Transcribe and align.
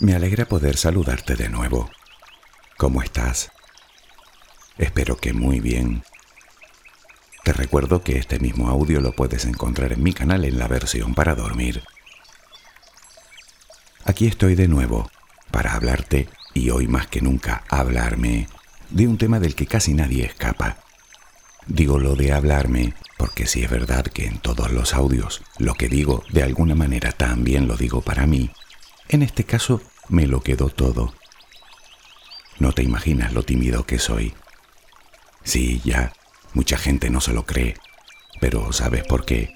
Me 0.00 0.14
alegra 0.14 0.44
poder 0.44 0.76
saludarte 0.76 1.34
de 1.34 1.48
nuevo. 1.48 1.90
¿Cómo 2.76 3.02
estás? 3.02 3.50
Espero 4.76 5.16
que 5.16 5.32
muy 5.32 5.58
bien. 5.58 6.04
Te 7.42 7.52
recuerdo 7.52 8.04
que 8.04 8.16
este 8.16 8.38
mismo 8.38 8.68
audio 8.68 9.00
lo 9.00 9.10
puedes 9.10 9.44
encontrar 9.44 9.92
en 9.92 10.04
mi 10.04 10.12
canal 10.12 10.44
en 10.44 10.56
la 10.56 10.68
versión 10.68 11.16
para 11.16 11.34
dormir. 11.34 11.82
Aquí 14.04 14.28
estoy 14.28 14.54
de 14.54 14.68
nuevo 14.68 15.10
para 15.50 15.74
hablarte 15.74 16.28
y 16.54 16.70
hoy 16.70 16.86
más 16.86 17.08
que 17.08 17.20
nunca 17.20 17.64
hablarme 17.68 18.46
de 18.90 19.08
un 19.08 19.18
tema 19.18 19.40
del 19.40 19.56
que 19.56 19.66
casi 19.66 19.94
nadie 19.94 20.26
escapa. 20.26 20.76
Digo 21.66 21.98
lo 21.98 22.14
de 22.14 22.32
hablarme 22.32 22.94
porque 23.16 23.48
si 23.48 23.64
es 23.64 23.70
verdad 23.70 24.04
que 24.04 24.26
en 24.26 24.38
todos 24.38 24.70
los 24.70 24.94
audios 24.94 25.42
lo 25.58 25.74
que 25.74 25.88
digo 25.88 26.22
de 26.30 26.44
alguna 26.44 26.76
manera 26.76 27.10
también 27.10 27.66
lo 27.66 27.76
digo 27.76 28.00
para 28.00 28.28
mí, 28.28 28.52
en 29.08 29.22
este 29.22 29.44
caso 29.44 29.80
me 30.08 30.26
lo 30.26 30.42
quedo 30.42 30.68
todo. 30.68 31.14
No 32.58 32.72
te 32.72 32.82
imaginas 32.82 33.32
lo 33.32 33.42
tímido 33.42 33.84
que 33.84 33.98
soy. 33.98 34.34
Sí, 35.44 35.80
ya, 35.84 36.12
mucha 36.52 36.76
gente 36.76 37.08
no 37.08 37.20
se 37.20 37.32
lo 37.32 37.46
cree, 37.46 37.76
pero 38.40 38.72
¿sabes 38.72 39.04
por 39.06 39.24
qué? 39.24 39.54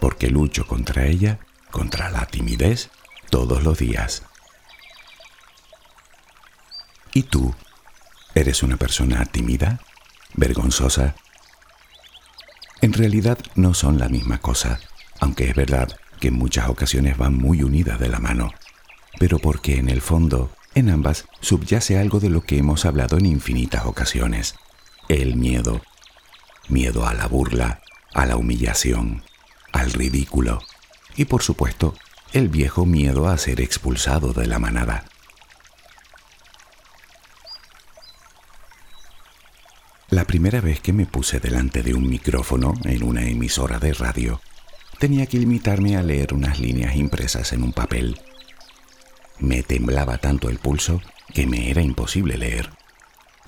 Porque 0.00 0.28
lucho 0.28 0.66
contra 0.66 1.06
ella, 1.06 1.38
contra 1.70 2.10
la 2.10 2.26
timidez, 2.26 2.90
todos 3.30 3.62
los 3.62 3.78
días. 3.78 4.22
¿Y 7.12 7.24
tú? 7.24 7.54
¿Eres 8.34 8.62
una 8.62 8.76
persona 8.76 9.24
tímida? 9.24 9.80
¿Vergonzosa? 10.34 11.14
En 12.82 12.92
realidad 12.92 13.38
no 13.54 13.72
son 13.72 13.98
la 13.98 14.08
misma 14.08 14.38
cosa, 14.38 14.78
aunque 15.18 15.48
es 15.48 15.56
verdad 15.56 15.98
que 16.20 16.28
en 16.28 16.34
muchas 16.34 16.68
ocasiones 16.68 17.16
van 17.16 17.34
muy 17.34 17.62
unidas 17.62 17.98
de 17.98 18.10
la 18.10 18.20
mano 18.20 18.52
pero 19.18 19.38
porque 19.38 19.78
en 19.78 19.88
el 19.88 20.00
fondo, 20.00 20.50
en 20.74 20.90
ambas, 20.90 21.26
subyace 21.40 21.98
algo 21.98 22.20
de 22.20 22.30
lo 22.30 22.42
que 22.42 22.58
hemos 22.58 22.84
hablado 22.84 23.16
en 23.18 23.26
infinitas 23.26 23.86
ocasiones, 23.86 24.54
el 25.08 25.36
miedo. 25.36 25.82
Miedo 26.68 27.06
a 27.06 27.14
la 27.14 27.26
burla, 27.26 27.80
a 28.12 28.26
la 28.26 28.36
humillación, 28.36 29.22
al 29.72 29.92
ridículo 29.92 30.60
y 31.16 31.24
por 31.24 31.42
supuesto 31.42 31.94
el 32.32 32.48
viejo 32.48 32.84
miedo 32.84 33.28
a 33.28 33.38
ser 33.38 33.60
expulsado 33.60 34.32
de 34.32 34.46
la 34.46 34.58
manada. 34.58 35.04
La 40.08 40.24
primera 40.24 40.60
vez 40.60 40.80
que 40.80 40.92
me 40.92 41.06
puse 41.06 41.40
delante 41.40 41.82
de 41.82 41.94
un 41.94 42.08
micrófono 42.08 42.74
en 42.84 43.02
una 43.02 43.26
emisora 43.26 43.78
de 43.78 43.92
radio, 43.92 44.40
tenía 44.98 45.26
que 45.26 45.38
limitarme 45.38 45.96
a 45.96 46.02
leer 46.02 46.34
unas 46.34 46.60
líneas 46.60 46.96
impresas 46.96 47.52
en 47.52 47.62
un 47.62 47.72
papel 47.72 48.20
me 49.38 49.62
temblaba 49.62 50.18
tanto 50.18 50.48
el 50.48 50.58
pulso 50.58 51.00
que 51.34 51.46
me 51.46 51.70
era 51.70 51.82
imposible 51.82 52.38
leer. 52.38 52.70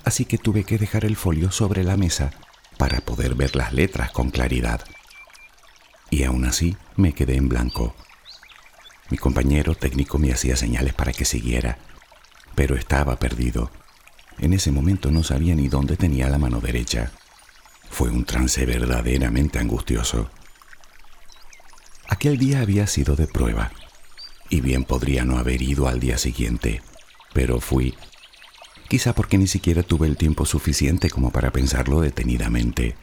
Así 0.03 0.25
que 0.25 0.37
tuve 0.37 0.63
que 0.63 0.77
dejar 0.77 1.05
el 1.05 1.15
folio 1.15 1.51
sobre 1.51 1.83
la 1.83 1.97
mesa 1.97 2.31
para 2.77 3.01
poder 3.01 3.35
ver 3.35 3.55
las 3.55 3.73
letras 3.73 4.11
con 4.11 4.29
claridad. 4.29 4.81
Y 6.09 6.23
aún 6.23 6.45
así 6.45 6.77
me 6.95 7.13
quedé 7.13 7.35
en 7.35 7.49
blanco. 7.49 7.95
Mi 9.09 9.17
compañero 9.17 9.75
técnico 9.75 10.19
me 10.19 10.31
hacía 10.31 10.55
señales 10.55 10.93
para 10.93 11.11
que 11.11 11.25
siguiera, 11.25 11.77
pero 12.55 12.75
estaba 12.75 13.17
perdido. 13.17 13.71
En 14.37 14.53
ese 14.53 14.71
momento 14.71 15.11
no 15.11 15.23
sabía 15.23 15.55
ni 15.55 15.67
dónde 15.67 15.97
tenía 15.97 16.29
la 16.29 16.37
mano 16.37 16.61
derecha. 16.61 17.11
Fue 17.89 18.09
un 18.09 18.23
trance 18.23 18.65
verdaderamente 18.65 19.59
angustioso. 19.59 20.29
Aquel 22.07 22.37
día 22.37 22.61
había 22.61 22.87
sido 22.87 23.15
de 23.15 23.27
prueba 23.27 23.71
y 24.49 24.61
bien 24.61 24.83
podría 24.83 25.25
no 25.25 25.37
haber 25.37 25.61
ido 25.61 25.87
al 25.87 25.99
día 25.99 26.17
siguiente, 26.17 26.81
pero 27.33 27.59
fui. 27.59 27.95
Quizá 28.87 29.13
porque 29.13 29.37
ni 29.37 29.47
siquiera 29.47 29.83
tuve 29.83 30.07
el 30.07 30.17
tiempo 30.17 30.45
suficiente 30.45 31.09
como 31.09 31.31
para 31.31 31.51
pensarlo 31.51 32.01
detenidamente. 32.01 32.95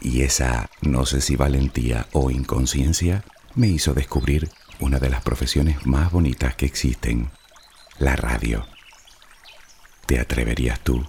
Y 0.00 0.22
esa, 0.22 0.70
no 0.82 1.06
sé 1.06 1.20
si 1.20 1.36
valentía 1.36 2.06
o 2.12 2.30
inconsciencia, 2.30 3.24
me 3.54 3.66
hizo 3.66 3.94
descubrir 3.94 4.50
una 4.78 4.98
de 4.98 5.10
las 5.10 5.22
profesiones 5.22 5.86
más 5.86 6.12
bonitas 6.12 6.54
que 6.54 6.66
existen, 6.66 7.30
la 7.98 8.14
radio. 8.14 8.66
¿Te 10.06 10.20
atreverías 10.20 10.78
tú 10.80 11.04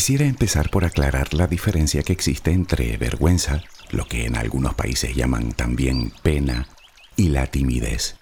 Quisiera 0.00 0.24
empezar 0.24 0.70
por 0.70 0.86
aclarar 0.86 1.34
la 1.34 1.46
diferencia 1.46 2.02
que 2.02 2.14
existe 2.14 2.52
entre 2.52 2.96
vergüenza, 2.96 3.62
lo 3.90 4.06
que 4.06 4.24
en 4.24 4.34
algunos 4.34 4.72
países 4.72 5.14
llaman 5.14 5.52
también 5.52 6.10
pena, 6.22 6.68
y 7.16 7.28
la 7.28 7.48
timidez. 7.48 8.16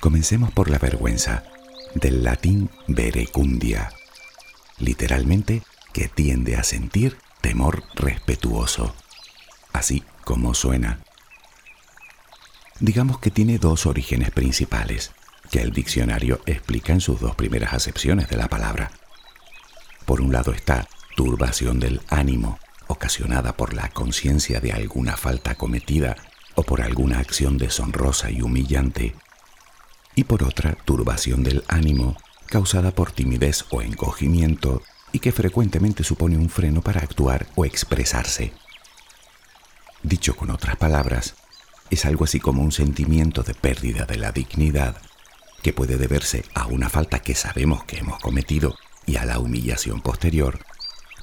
Comencemos 0.00 0.52
por 0.52 0.68
la 0.68 0.78
vergüenza, 0.78 1.44
del 1.94 2.22
latín 2.22 2.68
verecundia, 2.86 3.90
literalmente 4.76 5.62
que 5.94 6.08
tiende 6.08 6.56
a 6.56 6.62
sentir 6.62 7.16
temor 7.40 7.82
respetuoso, 7.94 8.94
así 9.72 10.04
como 10.24 10.52
suena. 10.52 11.00
Digamos 12.80 13.18
que 13.18 13.30
tiene 13.30 13.56
dos 13.56 13.86
orígenes 13.86 14.30
principales, 14.30 15.12
que 15.50 15.62
el 15.62 15.72
diccionario 15.72 16.42
explica 16.44 16.92
en 16.92 17.00
sus 17.00 17.18
dos 17.18 17.34
primeras 17.34 17.72
acepciones 17.72 18.28
de 18.28 18.36
la 18.36 18.48
palabra. 18.48 18.90
Por 20.04 20.20
un 20.20 20.32
lado 20.32 20.52
está 20.52 20.86
turbación 21.16 21.80
del 21.80 22.02
ánimo, 22.08 22.58
ocasionada 22.88 23.56
por 23.56 23.72
la 23.72 23.88
conciencia 23.88 24.60
de 24.60 24.72
alguna 24.72 25.16
falta 25.16 25.54
cometida 25.54 26.16
o 26.54 26.62
por 26.62 26.82
alguna 26.82 27.18
acción 27.20 27.56
deshonrosa 27.56 28.30
y 28.30 28.42
humillante. 28.42 29.14
Y 30.14 30.24
por 30.24 30.44
otra, 30.44 30.76
turbación 30.84 31.42
del 31.42 31.64
ánimo, 31.68 32.16
causada 32.46 32.90
por 32.90 33.12
timidez 33.12 33.64
o 33.70 33.82
encogimiento 33.82 34.82
y 35.12 35.20
que 35.20 35.32
frecuentemente 35.32 36.04
supone 36.04 36.36
un 36.36 36.50
freno 36.50 36.82
para 36.82 37.00
actuar 37.00 37.46
o 37.54 37.64
expresarse. 37.64 38.52
Dicho 40.02 40.36
con 40.36 40.50
otras 40.50 40.76
palabras, 40.76 41.34
es 41.90 42.04
algo 42.04 42.24
así 42.24 42.40
como 42.40 42.62
un 42.62 42.72
sentimiento 42.72 43.42
de 43.42 43.54
pérdida 43.54 44.04
de 44.04 44.18
la 44.18 44.32
dignidad 44.32 44.96
que 45.62 45.72
puede 45.72 45.96
deberse 45.96 46.44
a 46.54 46.66
una 46.66 46.90
falta 46.90 47.20
que 47.20 47.34
sabemos 47.34 47.84
que 47.84 47.98
hemos 47.98 48.18
cometido 48.18 48.76
y 49.06 49.16
a 49.16 49.24
la 49.24 49.38
humillación 49.38 50.00
posterior, 50.00 50.58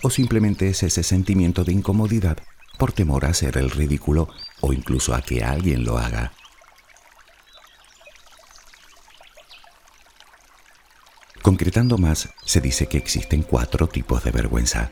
o 0.04 0.10
simplemente 0.10 0.70
es 0.70 0.84
ese 0.84 1.04
sentimiento 1.04 1.64
de 1.64 1.74
incomodidad 1.74 2.38
por 2.78 2.92
temor 2.92 3.26
a 3.26 3.30
hacer 3.30 3.58
el 3.58 3.70
ridículo 3.70 4.30
o 4.62 4.74
incluso 4.74 5.14
a 5.14 5.22
que 5.22 5.44
alguien 5.44 5.84
lo 5.84 5.98
haga. 5.98 6.34
Concretando 11.42 11.98
más, 11.98 12.30
se 12.46 12.62
dice 12.62 12.88
que 12.88 12.98
existen 12.98 13.44
cuatro 13.44 13.88
tipos 13.88 14.24
de 14.24 14.32
vergüenza. 14.32 14.92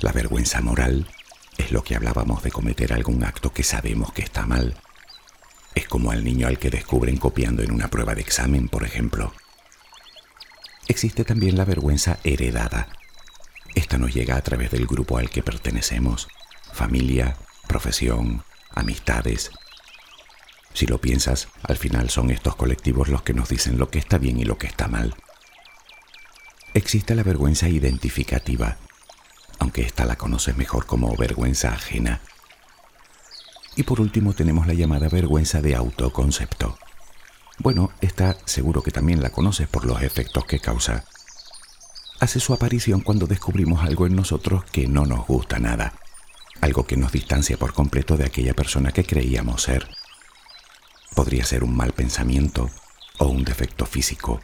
La 0.00 0.12
vergüenza 0.12 0.60
moral 0.60 1.06
es 1.56 1.72
lo 1.72 1.82
que 1.82 1.96
hablábamos 1.96 2.42
de 2.42 2.50
cometer 2.50 2.92
algún 2.92 3.24
acto 3.24 3.52
que 3.52 3.62
sabemos 3.62 4.12
que 4.12 4.22
está 4.22 4.46
mal. 4.46 4.76
Es 5.74 5.88
como 5.88 6.10
al 6.10 6.24
niño 6.24 6.46
al 6.46 6.58
que 6.58 6.70
descubren 6.70 7.16
copiando 7.16 7.62
en 7.62 7.72
una 7.72 7.88
prueba 7.88 8.14
de 8.14 8.20
examen, 8.20 8.68
por 8.68 8.84
ejemplo 8.84 9.32
existe 10.88 11.24
también 11.24 11.56
la 11.56 11.64
vergüenza 11.64 12.18
heredada. 12.24 12.88
Esta 13.74 13.98
nos 13.98 14.12
llega 14.12 14.36
a 14.36 14.42
través 14.42 14.70
del 14.70 14.86
grupo 14.86 15.18
al 15.18 15.30
que 15.30 15.42
pertenecemos, 15.42 16.28
familia, 16.72 17.36
profesión, 17.68 18.42
amistades. 18.74 19.50
Si 20.74 20.86
lo 20.86 21.00
piensas, 21.00 21.48
al 21.62 21.76
final 21.76 22.10
son 22.10 22.30
estos 22.30 22.56
colectivos 22.56 23.08
los 23.08 23.22
que 23.22 23.34
nos 23.34 23.48
dicen 23.48 23.78
lo 23.78 23.90
que 23.90 23.98
está 23.98 24.18
bien 24.18 24.38
y 24.40 24.44
lo 24.44 24.58
que 24.58 24.66
está 24.66 24.88
mal. 24.88 25.14
Existe 26.74 27.14
la 27.14 27.22
vergüenza 27.22 27.68
identificativa, 27.68 28.78
aunque 29.58 29.82
esta 29.82 30.06
la 30.06 30.16
conoces 30.16 30.56
mejor 30.56 30.86
como 30.86 31.14
vergüenza 31.16 31.72
ajena. 31.72 32.20
Y 33.76 33.84
por 33.84 34.00
último 34.00 34.32
tenemos 34.32 34.66
la 34.66 34.74
llamada 34.74 35.08
vergüenza 35.08 35.60
de 35.60 35.74
autoconcepto. 35.76 36.78
Bueno, 37.58 37.90
esta 38.00 38.36
seguro 38.44 38.82
que 38.82 38.92
también 38.92 39.20
la 39.20 39.30
conoces 39.30 39.66
por 39.66 39.84
los 39.84 40.02
efectos 40.02 40.44
que 40.44 40.60
causa. 40.60 41.04
Hace 42.20 42.38
su 42.38 42.54
aparición 42.54 43.00
cuando 43.00 43.26
descubrimos 43.26 43.82
algo 43.82 44.06
en 44.06 44.14
nosotros 44.14 44.64
que 44.64 44.86
no 44.86 45.06
nos 45.06 45.26
gusta 45.26 45.58
nada, 45.58 45.94
algo 46.60 46.86
que 46.86 46.96
nos 46.96 47.10
distancia 47.10 47.56
por 47.56 47.72
completo 47.72 48.16
de 48.16 48.26
aquella 48.26 48.54
persona 48.54 48.92
que 48.92 49.04
creíamos 49.04 49.62
ser. 49.62 49.88
Podría 51.14 51.44
ser 51.44 51.64
un 51.64 51.76
mal 51.76 51.92
pensamiento, 51.92 52.70
o 53.18 53.26
un 53.26 53.44
defecto 53.44 53.86
físico, 53.86 54.40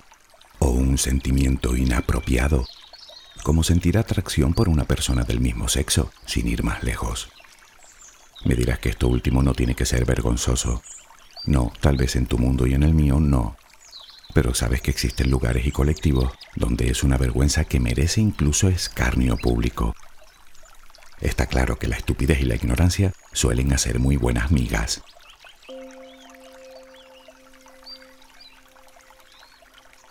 o 0.59 0.71
un 0.71 0.99
sentimiento 0.99 1.77
inapropiado, 1.77 2.67
como 3.45 3.63
sentir 3.63 3.97
atracción 3.97 4.55
por 4.55 4.69
una 4.69 4.85
persona 4.85 5.23
del 5.23 5.41
mismo 5.41 5.69
sexo, 5.69 6.11
sin 6.27 6.49
ir 6.49 6.65
más 6.65 6.83
lejos. 6.83 7.29
Me 8.45 8.57
dirás 8.57 8.81
que 8.81 8.89
esto 8.89 9.07
último 9.07 9.43
no 9.43 9.55
tiene 9.55 9.77
que 9.77 9.87
ser 9.87 10.05
vergonzoso, 10.05 10.83
no, 11.47 11.73
tal 11.81 11.97
vez 11.97 12.17
en 12.17 12.27
tu 12.27 12.39
mundo 12.39 12.67
y 12.67 12.75
en 12.75 12.83
el 12.83 12.95
mío 12.95 13.21
no. 13.21 13.57
Pero 14.33 14.55
sabes 14.55 14.81
que 14.81 14.91
existen 14.91 15.31
lugares 15.31 15.67
y 15.67 15.71
colectivos 15.71 16.33
donde 16.57 16.91
es 16.91 17.03
una 17.03 17.19
vergüenza 17.19 17.65
que 17.65 17.81
merece 17.81 18.21
incluso 18.21 18.69
escarnio 18.69 19.37
público. 19.37 19.95
Está 21.21 21.47
claro 21.47 21.79
que 21.79 21.87
la 21.87 21.97
estupidez 21.97 22.41
y 22.41 22.45
la 22.45 22.57
ignorancia 22.57 23.13
suelen 23.33 23.73
hacer 23.73 23.99
muy 23.99 24.17
buenas 24.17 24.51
migas. 24.51 25.03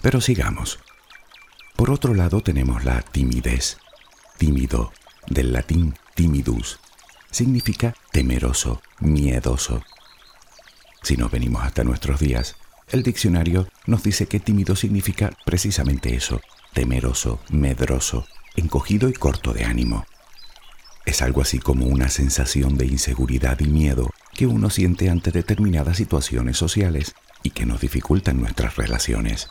Pero 0.01 0.21
sigamos. 0.21 0.79
Por 1.75 1.89
otro 1.89 2.13
lado 2.13 2.41
tenemos 2.41 2.83
la 2.83 3.01
timidez. 3.01 3.77
Tímido, 4.37 4.91
del 5.27 5.53
latín 5.53 5.95
timidus, 6.15 6.79
significa 7.31 7.95
temeroso, 8.11 8.81
miedoso. 8.99 9.83
Si 11.03 11.17
nos 11.17 11.29
venimos 11.29 11.63
hasta 11.63 11.83
nuestros 11.83 12.21
días, 12.21 12.55
el 12.87 13.03
diccionario 13.03 13.67
nos 13.85 14.03
dice 14.03 14.27
que 14.27 14.39
tímido 14.39 14.75
significa 14.77 15.31
precisamente 15.45 16.15
eso, 16.15 16.39
temeroso, 16.73 17.41
medroso, 17.49 18.25
encogido 18.55 19.09
y 19.09 19.13
corto 19.13 19.53
de 19.53 19.65
ánimo. 19.65 20.05
Es 21.05 21.21
algo 21.21 21.41
así 21.41 21.59
como 21.59 21.87
una 21.87 22.09
sensación 22.09 22.77
de 22.77 22.85
inseguridad 22.85 23.59
y 23.59 23.67
miedo 23.67 24.11
que 24.33 24.47
uno 24.47 24.69
siente 24.69 25.09
ante 25.09 25.31
determinadas 25.31 25.97
situaciones 25.97 26.57
sociales 26.57 27.13
y 27.43 27.49
que 27.49 27.65
nos 27.65 27.81
dificultan 27.81 28.39
nuestras 28.39 28.77
relaciones. 28.77 29.49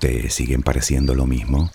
¿Te 0.00 0.28
siguen 0.30 0.64
pareciendo 0.64 1.14
lo 1.14 1.26
mismo? 1.26 1.70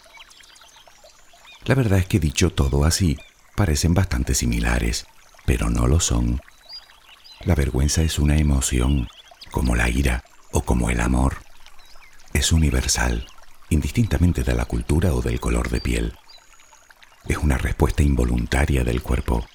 La 1.64 1.76
verdad 1.76 2.00
es 2.00 2.08
que 2.08 2.20
dicho 2.20 2.50
todo 2.50 2.84
así, 2.84 3.18
parecen 3.60 3.94
bastante 3.94 4.36
similares, 4.36 5.06
pero 5.46 5.70
no 5.70 5.86
lo 5.86 6.00
son. 6.00 6.40
La 7.42 7.56
vergüenza 7.56 8.02
es 8.02 8.18
una 8.18 8.38
emoción, 8.38 9.10
como 9.52 9.76
la 9.76 9.90
ira 9.90 10.24
o 10.54 10.62
como 10.62 10.90
el 10.90 11.02
amor. 11.02 11.40
Es 12.32 12.54
universal, 12.54 13.28
indistintamente 13.70 14.46
de 14.46 14.54
la 14.54 14.64
cultura 14.64 15.14
o 15.14 15.22
del 15.22 15.42
color 15.42 15.70
de 15.72 15.82
piel. 15.82 16.18
Es 17.28 17.40
una 17.40 17.58
respuesta 17.58 18.02
involuntaria 18.02 18.86
del 18.86 19.02
cuerpo. 19.02 19.46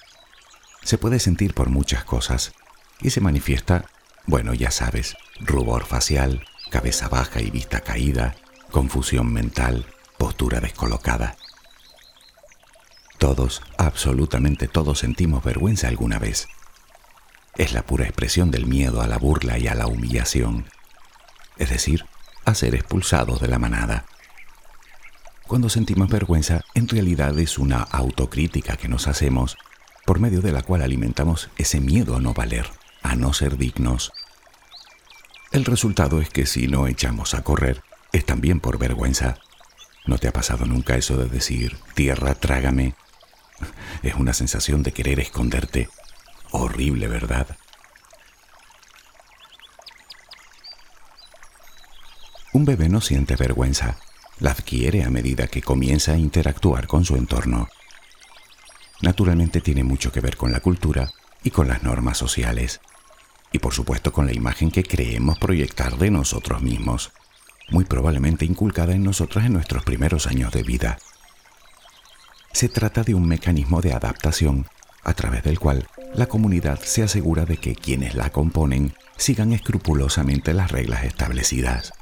Se 0.83 0.99
puede 0.99 1.19
sentir 1.19 1.55
por 1.55 1.71
muchas 1.71 2.05
cosas 2.05 2.53
y 3.01 3.09
se 3.09 3.23
manifiesta, 3.23 3.87
bueno, 4.27 4.53
ya 4.53 4.71
sabes, 4.71 5.17
rubor 5.41 5.87
facial, 5.87 6.45
cabeza 6.71 7.09
baja 7.09 7.41
y 7.41 7.51
vista 7.51 7.81
caída, 7.81 8.37
confusión 8.71 9.33
mental, 9.33 9.87
postura 10.19 10.61
descolocada. 10.61 11.39
Todos, 13.25 13.63
absolutamente 13.79 14.69
todos 14.69 14.99
sentimos 14.99 15.43
vergüenza 15.43 15.89
alguna 15.89 16.19
vez. 16.19 16.47
Es 17.57 17.73
la 17.73 17.81
pura 17.81 18.05
expresión 18.05 18.51
del 18.51 18.67
miedo 18.67 19.01
a 19.01 19.07
la 19.07 19.17
burla 19.17 19.57
y 19.59 19.67
a 19.67 19.75
la 19.75 19.87
humillación, 19.87 20.67
es 21.57 21.71
decir, 21.71 22.05
a 22.45 22.55
ser 22.55 22.75
expulsados 22.75 23.41
de 23.41 23.49
la 23.49 23.59
manada. 23.59 24.05
Cuando 25.47 25.71
sentimos 25.71 26.11
vergüenza, 26.11 26.61
en 26.75 26.87
realidad 26.87 27.39
es 27.39 27.57
una 27.57 27.79
autocrítica 27.81 28.77
que 28.77 28.89
nos 28.89 29.09
hacemos, 29.09 29.57
por 30.05 30.21
medio 30.21 30.43
de 30.43 30.53
la 30.53 30.61
cual 30.61 30.83
alimentamos 30.83 31.49
ese 31.57 31.81
miedo 31.81 32.17
a 32.17 32.21
no 32.21 32.35
valer, 32.35 32.69
a 33.03 33.15
no 33.15 33.33
ser 33.33 33.57
dignos. 33.57 34.13
El 35.51 35.65
resultado 35.65 36.21
es 36.21 36.29
que 36.29 36.45
si 36.45 36.69
no 36.69 36.87
echamos 36.89 37.33
a 37.33 37.43
correr, 37.43 37.83
es 38.13 38.27
también 38.27 38.61
por 38.61 38.77
vergüenza. 38.77 39.39
¿No 40.05 40.19
te 40.19 40.29
ha 40.29 40.33
pasado 40.35 40.67
nunca 40.67 40.97
eso 40.97 41.17
de 41.17 41.31
decir, 41.31 41.79
tierra, 41.95 42.35
trágame? 42.35 42.95
Es 44.03 44.15
una 44.15 44.33
sensación 44.33 44.83
de 44.83 44.93
querer 44.93 45.21
esconderte. 45.21 45.89
Horrible, 46.51 47.09
¿verdad? 47.09 47.57
Un 52.53 52.65
bebé 52.65 52.89
no 52.89 53.01
siente 53.01 53.35
vergüenza, 53.35 53.99
la 54.39 54.53
adquiere 54.53 55.03
a 55.03 55.11
medida 55.11 55.49
que 55.49 55.61
comienza 55.61 56.13
a 56.13 56.19
interactuar 56.19 56.87
con 56.87 57.05
su 57.05 57.17
entorno. 57.17 57.69
Naturalmente 59.03 59.61
tiene 59.61 59.83
mucho 59.83 60.13
que 60.13 60.21
ver 60.21 60.37
con 60.37 60.53
la 60.53 60.61
cultura 60.61 61.11
y 61.43 61.51
con 61.51 61.67
las 61.67 61.83
normas 61.83 62.17
sociales, 62.17 62.81
y 63.51 63.59
por 63.59 63.75
supuesto 63.75 64.13
con 64.13 64.27
la 64.27 64.33
imagen 64.33 64.71
que 64.71 64.85
creemos 64.85 65.39
proyectar 65.39 65.99
de 65.99 66.11
nosotros 66.11 66.63
mismos, 66.63 67.11
muy 67.71 67.85
probablemente 67.85 68.45
inculcada 68.45 68.95
en 68.95 69.03
nosotros 69.03 69.45
en 69.45 69.53
nuestros 69.53 69.85
primeros 69.85 70.27
años 70.27 70.53
de 70.53 70.63
vida. 70.63 70.99
Se 72.55 72.69
trata 72.69 73.03
de 73.03 73.15
un 73.15 73.27
mecanismo 73.27 73.81
de 73.81 73.93
adaptación 73.93 74.69
a 75.03 75.13
través 75.13 75.43
del 75.43 75.59
cual 75.59 75.89
la 76.15 76.27
comunidad 76.27 76.79
se 76.81 77.03
asegura 77.03 77.47
de 77.47 77.57
que 77.57 77.75
quienes 77.75 78.15
la 78.15 78.31
componen 78.31 78.95
sigan 79.17 79.53
escrupulosamente 79.53 80.55
las 80.55 80.71
reglas 80.71 81.03
establecidas. 81.03 81.93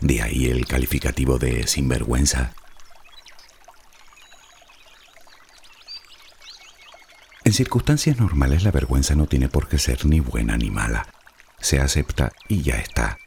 De 0.00 0.22
ahí 0.22 0.46
el 0.46 0.66
calificativo 0.66 1.38
de 1.38 1.66
sinvergüenza. 1.66 2.54
En 7.44 7.52
circunstancias 7.52 8.18
normales 8.18 8.62
la 8.62 8.70
vergüenza 8.70 9.14
no 9.14 9.26
tiene 9.26 9.50
por 9.50 9.68
qué 9.68 9.76
ser 9.78 10.06
ni 10.06 10.18
buena 10.18 10.56
ni 10.56 10.70
mala. 10.70 11.06
Se 11.60 11.78
acepta 11.78 12.32
y 12.48 12.62
ya 12.62 12.76
está. 12.76 13.18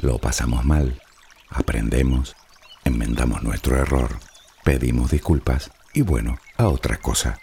Lo 0.00 0.18
pasamos 0.18 0.66
mal, 0.66 1.00
aprendemos, 1.48 2.36
enmendamos 2.84 3.42
nuestro 3.42 3.76
error, 3.78 4.20
pedimos 4.64 5.10
disculpas 5.10 5.70
y 5.92 6.02
bueno, 6.02 6.38
a 6.56 6.68
otra 6.68 6.98
cosa. 6.98 7.40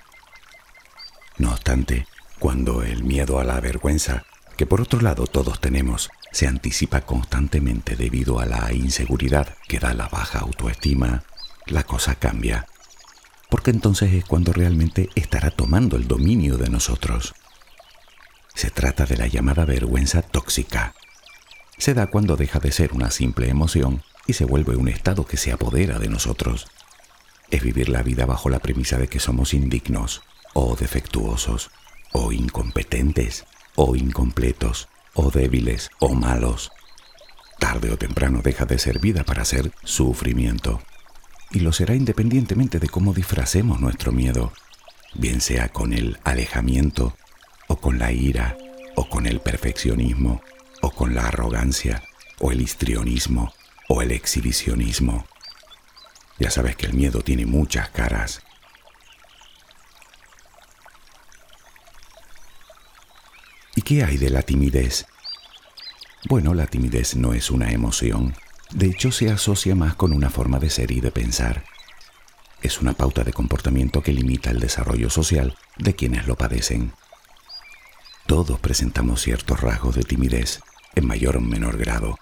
No 1.37 1.51
obstante, 1.51 2.07
cuando 2.39 2.83
el 2.83 3.03
miedo 3.03 3.39
a 3.39 3.43
la 3.43 3.59
vergüenza, 3.59 4.23
que 4.57 4.65
por 4.65 4.81
otro 4.81 5.01
lado 5.01 5.27
todos 5.27 5.59
tenemos, 5.59 6.09
se 6.31 6.47
anticipa 6.47 7.01
constantemente 7.01 7.95
debido 7.95 8.39
a 8.39 8.45
la 8.45 8.71
inseguridad 8.73 9.55
que 9.67 9.79
da 9.79 9.93
la 9.93 10.07
baja 10.07 10.39
autoestima, 10.39 11.23
la 11.65 11.83
cosa 11.83 12.15
cambia. 12.15 12.67
Porque 13.49 13.71
entonces 13.71 14.13
es 14.13 14.25
cuando 14.25 14.53
realmente 14.53 15.09
estará 15.15 15.51
tomando 15.51 15.97
el 15.97 16.07
dominio 16.07 16.57
de 16.57 16.69
nosotros. 16.69 17.33
Se 18.53 18.69
trata 18.69 19.05
de 19.05 19.17
la 19.17 19.27
llamada 19.27 19.65
vergüenza 19.65 20.21
tóxica. 20.21 20.93
Se 21.77 21.93
da 21.93 22.07
cuando 22.07 22.37
deja 22.37 22.59
de 22.59 22.71
ser 22.71 22.93
una 22.93 23.11
simple 23.11 23.49
emoción 23.49 24.03
y 24.27 24.33
se 24.33 24.45
vuelve 24.45 24.75
un 24.75 24.87
estado 24.87 25.25
que 25.25 25.37
se 25.37 25.51
apodera 25.51 25.99
de 25.99 26.09
nosotros. 26.09 26.67
Es 27.51 27.63
vivir 27.63 27.89
la 27.89 28.03
vida 28.03 28.25
bajo 28.25 28.49
la 28.49 28.59
premisa 28.59 28.97
de 28.97 29.07
que 29.07 29.19
somos 29.19 29.53
indignos, 29.53 30.21
o 30.53 30.75
defectuosos, 30.75 31.71
o 32.13 32.31
incompetentes, 32.31 33.45
o 33.75 33.95
incompletos, 33.95 34.87
o 35.13 35.31
débiles 35.31 35.89
o 35.99 36.13
malos. 36.13 36.71
Tarde 37.59 37.91
o 37.91 37.97
temprano 37.97 38.41
deja 38.43 38.65
de 38.65 38.79
ser 38.79 38.99
vida 38.99 39.23
para 39.23 39.45
ser 39.45 39.71
sufrimiento. 39.83 40.81
Y 41.51 41.59
lo 41.59 41.71
será 41.71 41.95
independientemente 41.95 42.79
de 42.79 42.89
cómo 42.89 43.13
disfracemos 43.13 43.79
nuestro 43.79 44.11
miedo, 44.11 44.51
bien 45.13 45.41
sea 45.41 45.69
con 45.69 45.93
el 45.93 46.19
alejamiento, 46.23 47.15
o 47.67 47.77
con 47.77 47.97
la 47.99 48.11
ira, 48.11 48.57
o 48.95 49.09
con 49.09 49.25
el 49.25 49.39
perfeccionismo, 49.39 50.41
o 50.81 50.91
con 50.91 51.15
la 51.15 51.27
arrogancia, 51.27 52.03
o 52.39 52.51
el 52.51 52.61
histrionismo, 52.61 53.53
o 53.87 54.01
el 54.01 54.11
exhibicionismo. 54.11 55.25
Ya 56.39 56.51
sabes 56.51 56.75
que 56.75 56.85
el 56.85 56.93
miedo 56.93 57.21
tiene 57.21 57.45
muchas 57.45 57.89
caras. 57.89 58.41
¿Y 63.75 63.81
qué 63.81 64.03
hay 64.03 64.17
de 64.17 64.29
la 64.29 64.41
timidez? 64.41 65.05
Bueno, 66.27 66.53
la 66.53 66.65
timidez 66.67 67.15
no 67.15 67.33
es 67.33 67.51
una 67.51 67.71
emoción. 67.71 68.35
De 68.71 68.87
hecho, 68.87 69.11
se 69.11 69.29
asocia 69.29 69.75
más 69.75 69.95
con 69.95 70.11
una 70.11 70.29
forma 70.29 70.59
de 70.59 70.69
ser 70.69 70.91
y 70.91 70.99
de 70.99 71.11
pensar. 71.11 71.63
Es 72.61 72.81
una 72.81 72.93
pauta 72.93 73.23
de 73.23 73.31
comportamiento 73.31 74.01
que 74.01 74.11
limita 74.11 74.49
el 74.49 74.59
desarrollo 74.59 75.09
social 75.09 75.55
de 75.77 75.95
quienes 75.95 76.25
lo 76.25 76.35
padecen. 76.35 76.93
Todos 78.25 78.59
presentamos 78.59 79.21
ciertos 79.21 79.61
rasgos 79.61 79.95
de 79.95 80.03
timidez, 80.03 80.61
en 80.95 81.05
mayor 81.05 81.37
o 81.37 81.41
menor 81.41 81.77
grado. 81.77 82.17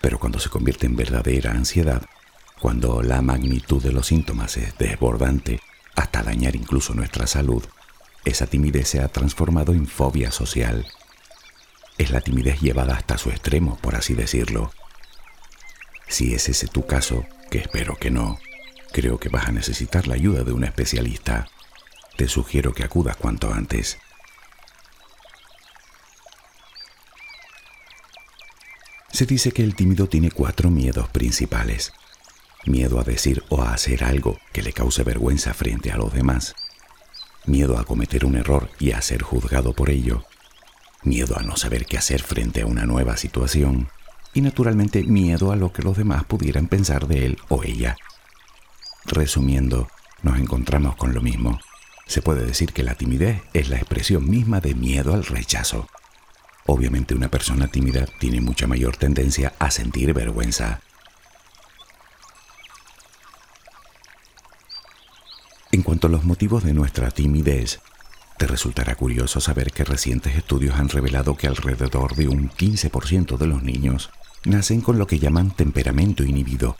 Pero 0.00 0.18
cuando 0.18 0.40
se 0.40 0.48
convierte 0.48 0.86
en 0.86 0.96
verdadera 0.96 1.52
ansiedad, 1.52 2.02
cuando 2.64 3.02
la 3.02 3.20
magnitud 3.20 3.82
de 3.82 3.92
los 3.92 4.06
síntomas 4.06 4.56
es 4.56 4.78
desbordante 4.78 5.60
hasta 5.96 6.22
dañar 6.22 6.56
incluso 6.56 6.94
nuestra 6.94 7.26
salud, 7.26 7.62
esa 8.24 8.46
timidez 8.46 8.88
se 8.88 9.00
ha 9.00 9.08
transformado 9.08 9.74
en 9.74 9.86
fobia 9.86 10.30
social. 10.30 10.86
Es 11.98 12.10
la 12.10 12.22
timidez 12.22 12.62
llevada 12.62 12.94
hasta 12.94 13.18
su 13.18 13.28
extremo, 13.28 13.76
por 13.82 13.96
así 13.96 14.14
decirlo. 14.14 14.72
Si 16.08 16.32
es 16.32 16.48
ese 16.48 16.66
tu 16.66 16.86
caso, 16.86 17.26
que 17.50 17.58
espero 17.58 17.96
que 17.96 18.10
no, 18.10 18.38
creo 18.92 19.20
que 19.20 19.28
vas 19.28 19.46
a 19.46 19.52
necesitar 19.52 20.06
la 20.06 20.14
ayuda 20.14 20.42
de 20.42 20.52
un 20.54 20.64
especialista. 20.64 21.46
Te 22.16 22.28
sugiero 22.28 22.72
que 22.72 22.84
acudas 22.84 23.18
cuanto 23.18 23.52
antes. 23.52 23.98
Se 29.12 29.26
dice 29.26 29.52
que 29.52 29.62
el 29.62 29.74
tímido 29.74 30.06
tiene 30.06 30.30
cuatro 30.30 30.70
miedos 30.70 31.10
principales. 31.10 31.92
Miedo 32.66 32.98
a 32.98 33.04
decir 33.04 33.42
o 33.48 33.62
a 33.62 33.74
hacer 33.74 34.04
algo 34.04 34.38
que 34.52 34.62
le 34.62 34.72
cause 34.72 35.02
vergüenza 35.02 35.52
frente 35.54 35.92
a 35.92 35.96
los 35.96 36.12
demás 36.12 36.54
miedo 37.46 37.78
a 37.78 37.84
cometer 37.84 38.24
un 38.24 38.36
error 38.36 38.70
y 38.78 38.92
a 38.92 39.02
ser 39.02 39.22
juzgado 39.22 39.72
por 39.72 39.90
ello, 39.90 40.24
miedo 41.02 41.38
a 41.38 41.42
no 41.42 41.56
saber 41.56 41.86
qué 41.86 41.98
hacer 41.98 42.22
frente 42.22 42.62
a 42.62 42.66
una 42.66 42.86
nueva 42.86 43.16
situación 43.16 43.88
y 44.32 44.40
naturalmente 44.40 45.02
miedo 45.04 45.52
a 45.52 45.56
lo 45.56 45.72
que 45.72 45.82
los 45.82 45.96
demás 45.96 46.24
pudieran 46.24 46.66
pensar 46.66 47.06
de 47.06 47.26
él 47.26 47.38
o 47.48 47.62
ella. 47.62 47.96
Resumiendo, 49.04 49.88
nos 50.22 50.38
encontramos 50.38 50.96
con 50.96 51.14
lo 51.14 51.20
mismo. 51.20 51.60
Se 52.06 52.22
puede 52.22 52.44
decir 52.44 52.72
que 52.72 52.82
la 52.82 52.94
timidez 52.94 53.42
es 53.52 53.68
la 53.68 53.76
expresión 53.76 54.28
misma 54.28 54.60
de 54.60 54.74
miedo 54.74 55.14
al 55.14 55.24
rechazo. 55.24 55.86
Obviamente 56.66 57.14
una 57.14 57.28
persona 57.28 57.68
tímida 57.68 58.06
tiene 58.18 58.40
mucha 58.40 58.66
mayor 58.66 58.96
tendencia 58.96 59.52
a 59.58 59.70
sentir 59.70 60.14
vergüenza. 60.14 60.80
En 65.74 65.82
cuanto 65.82 66.06
a 66.06 66.10
los 66.10 66.22
motivos 66.22 66.62
de 66.62 66.72
nuestra 66.72 67.10
timidez, 67.10 67.80
te 68.38 68.46
resultará 68.46 68.94
curioso 68.94 69.40
saber 69.40 69.72
que 69.72 69.82
recientes 69.82 70.36
estudios 70.36 70.76
han 70.76 70.88
revelado 70.88 71.36
que 71.36 71.48
alrededor 71.48 72.14
de 72.14 72.28
un 72.28 72.48
15% 72.48 73.36
de 73.36 73.46
los 73.48 73.64
niños 73.64 74.10
nacen 74.44 74.82
con 74.82 75.00
lo 75.00 75.08
que 75.08 75.18
llaman 75.18 75.50
temperamento 75.50 76.22
inhibido. 76.22 76.76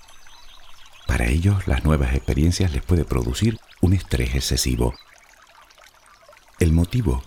Para 1.08 1.26
ellos, 1.26 1.66
las 1.66 1.82
nuevas 1.84 2.14
experiencias 2.14 2.72
les 2.72 2.84
puede 2.84 3.04
producir 3.04 3.58
un 3.80 3.94
estrés 3.94 4.36
excesivo. 4.36 4.94
¿El 6.60 6.72
motivo? 6.72 7.24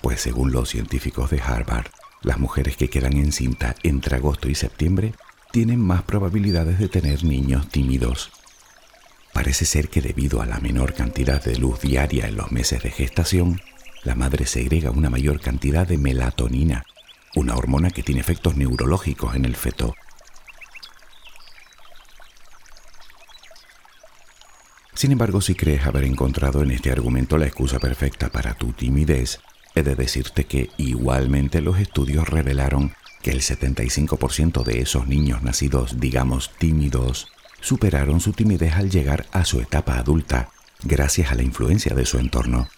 Pues 0.00 0.22
según 0.22 0.52
los 0.52 0.70
científicos 0.70 1.28
de 1.28 1.42
Harvard, 1.42 1.88
las 2.22 2.38
mujeres 2.38 2.78
que 2.78 2.88
quedan 2.88 3.18
en 3.18 3.32
cinta 3.32 3.74
entre 3.82 4.16
agosto 4.16 4.48
y 4.48 4.54
septiembre 4.54 5.12
tienen 5.52 5.82
más 5.82 6.02
probabilidades 6.02 6.78
de 6.78 6.88
tener 6.88 7.24
niños 7.24 7.68
tímidos. 7.68 8.30
Parece 9.32 9.64
ser 9.64 9.88
que 9.88 10.00
debido 10.00 10.42
a 10.42 10.46
la 10.46 10.58
menor 10.58 10.94
cantidad 10.94 11.42
de 11.42 11.56
luz 11.56 11.80
diaria 11.80 12.26
en 12.26 12.36
los 12.36 12.50
meses 12.50 12.82
de 12.82 12.90
gestación, 12.90 13.60
la 14.02 14.14
madre 14.14 14.46
segrega 14.46 14.90
una 14.90 15.10
mayor 15.10 15.40
cantidad 15.40 15.86
de 15.86 15.98
melatonina, 15.98 16.84
una 17.34 17.54
hormona 17.54 17.90
que 17.90 18.02
tiene 18.02 18.20
efectos 18.20 18.56
neurológicos 18.56 19.34
en 19.34 19.44
el 19.44 19.56
feto. 19.56 19.94
Sin 24.94 25.12
embargo, 25.12 25.40
si 25.40 25.54
crees 25.54 25.86
haber 25.86 26.04
encontrado 26.04 26.62
en 26.62 26.72
este 26.72 26.90
argumento 26.90 27.38
la 27.38 27.46
excusa 27.46 27.78
perfecta 27.78 28.28
para 28.28 28.54
tu 28.54 28.72
timidez, 28.72 29.40
he 29.74 29.82
de 29.82 29.94
decirte 29.94 30.44
que 30.44 30.68
igualmente 30.76 31.62
los 31.62 31.78
estudios 31.78 32.28
revelaron 32.28 32.92
que 33.22 33.30
el 33.30 33.40
75% 33.40 34.64
de 34.64 34.80
esos 34.80 35.06
niños 35.06 35.42
nacidos, 35.42 36.00
digamos, 36.00 36.50
tímidos, 36.58 37.28
superaron 37.60 38.20
su 38.20 38.32
timidez 38.32 38.74
al 38.74 38.90
llegar 38.90 39.26
a 39.32 39.44
su 39.44 39.60
etapa 39.60 39.98
adulta, 39.98 40.50
gracias 40.82 41.30
a 41.30 41.34
la 41.34 41.42
influencia 41.42 41.94
de 41.94 42.06
su 42.06 42.18
entorno. 42.18 42.68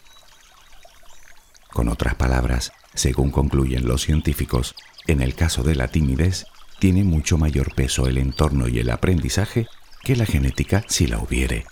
Con 1.70 1.88
otras 1.88 2.14
palabras, 2.14 2.72
según 2.94 3.30
concluyen 3.30 3.86
los 3.86 4.02
científicos, 4.02 4.74
en 5.06 5.22
el 5.22 5.34
caso 5.34 5.62
de 5.62 5.74
la 5.74 5.88
timidez, 5.88 6.46
tiene 6.78 7.04
mucho 7.04 7.38
mayor 7.38 7.74
peso 7.74 8.06
el 8.06 8.18
entorno 8.18 8.68
y 8.68 8.78
el 8.78 8.90
aprendizaje 8.90 9.66
que 10.02 10.16
la 10.16 10.26
genética 10.26 10.84
si 10.88 11.06
la 11.06 11.18
hubiere. 11.18 11.64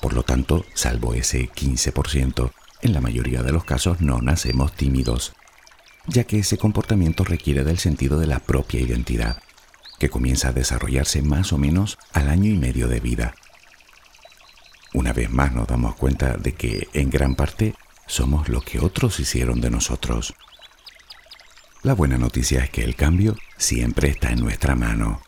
Por 0.00 0.12
lo 0.12 0.22
tanto, 0.22 0.66
salvo 0.74 1.14
ese 1.14 1.48
15%, 1.48 2.50
en 2.82 2.92
la 2.92 3.00
mayoría 3.00 3.42
de 3.42 3.52
los 3.52 3.64
casos 3.64 4.00
no 4.00 4.20
nacemos 4.20 4.74
tímidos, 4.74 5.32
ya 6.06 6.24
que 6.24 6.40
ese 6.40 6.58
comportamiento 6.58 7.24
requiere 7.24 7.64
del 7.64 7.78
sentido 7.78 8.18
de 8.18 8.26
la 8.26 8.40
propia 8.40 8.80
identidad, 8.80 9.38
que 10.04 10.10
comienza 10.10 10.48
a 10.48 10.52
desarrollarse 10.52 11.22
más 11.22 11.54
o 11.54 11.56
menos 11.56 11.96
al 12.12 12.28
año 12.28 12.50
y 12.50 12.58
medio 12.58 12.88
de 12.88 13.00
vida. 13.00 13.34
Una 14.92 15.14
vez 15.14 15.30
más 15.30 15.54
nos 15.54 15.66
damos 15.66 15.94
cuenta 15.94 16.36
de 16.36 16.52
que, 16.52 16.88
en 16.92 17.08
gran 17.08 17.34
parte, 17.34 17.74
somos 18.06 18.50
lo 18.50 18.60
que 18.60 18.80
otros 18.80 19.18
hicieron 19.18 19.62
de 19.62 19.70
nosotros. 19.70 20.34
La 21.82 21.94
buena 21.94 22.18
noticia 22.18 22.64
es 22.64 22.68
que 22.68 22.84
el 22.84 22.96
cambio 22.96 23.34
siempre 23.56 24.10
está 24.10 24.28
en 24.28 24.40
nuestra 24.40 24.74
mano. 24.74 25.22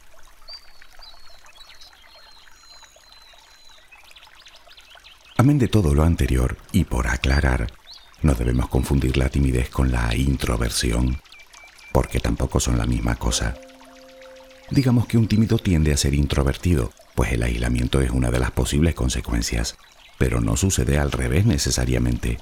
Amén 5.39 5.59
de 5.59 5.69
todo 5.69 5.95
lo 5.95 6.03
anterior, 6.03 6.59
y 6.73 6.85
por 6.85 7.07
aclarar, 7.07 7.73
no 8.21 8.35
debemos 8.35 8.69
confundir 8.69 9.17
la 9.17 9.31
timidez 9.31 9.71
con 9.71 9.91
la 9.91 10.15
introversión, 10.15 11.23
porque 11.93 12.21
tampoco 12.21 12.61
son 12.61 12.77
la 12.77 12.85
misma 12.85 13.15
cosa. 13.17 13.55
Digamos 14.71 15.07
que 15.07 15.17
un 15.17 15.29
tímido 15.29 15.59
tiende 15.59 15.93
a 15.93 15.97
ser 15.97 16.15
introvertido, 16.15 16.93
pues 17.15 17.33
el 17.33 17.45
aislamiento 17.45 18.01
es 18.01 18.11
una 18.11 18.31
de 18.31 18.41
las 18.41 18.51
posibles 18.51 18.95
consecuencias, 18.95 19.77
pero 20.19 20.41
no 20.41 20.57
sucede 20.57 20.99
al 20.99 21.13
revés 21.13 21.47
necesariamente. 21.47 22.39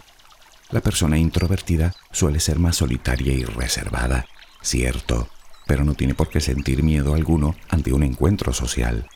La 0.71 0.81
persona 0.81 1.19
introvertida 1.19 1.95
suele 2.13 2.41
ser 2.41 2.59
más 2.59 2.77
solitaria 2.77 3.35
y 3.35 3.45
reservada, 3.45 4.27
cierto, 4.63 5.29
pero 5.67 5.85
no 5.85 5.95
tiene 5.95 6.15
por 6.15 6.31
qué 6.31 6.41
sentir 6.41 6.83
miedo 6.83 7.15
alguno 7.15 7.57
ante 7.69 7.93
un 7.93 8.03
encuentro 8.03 8.55
social. 8.55 9.07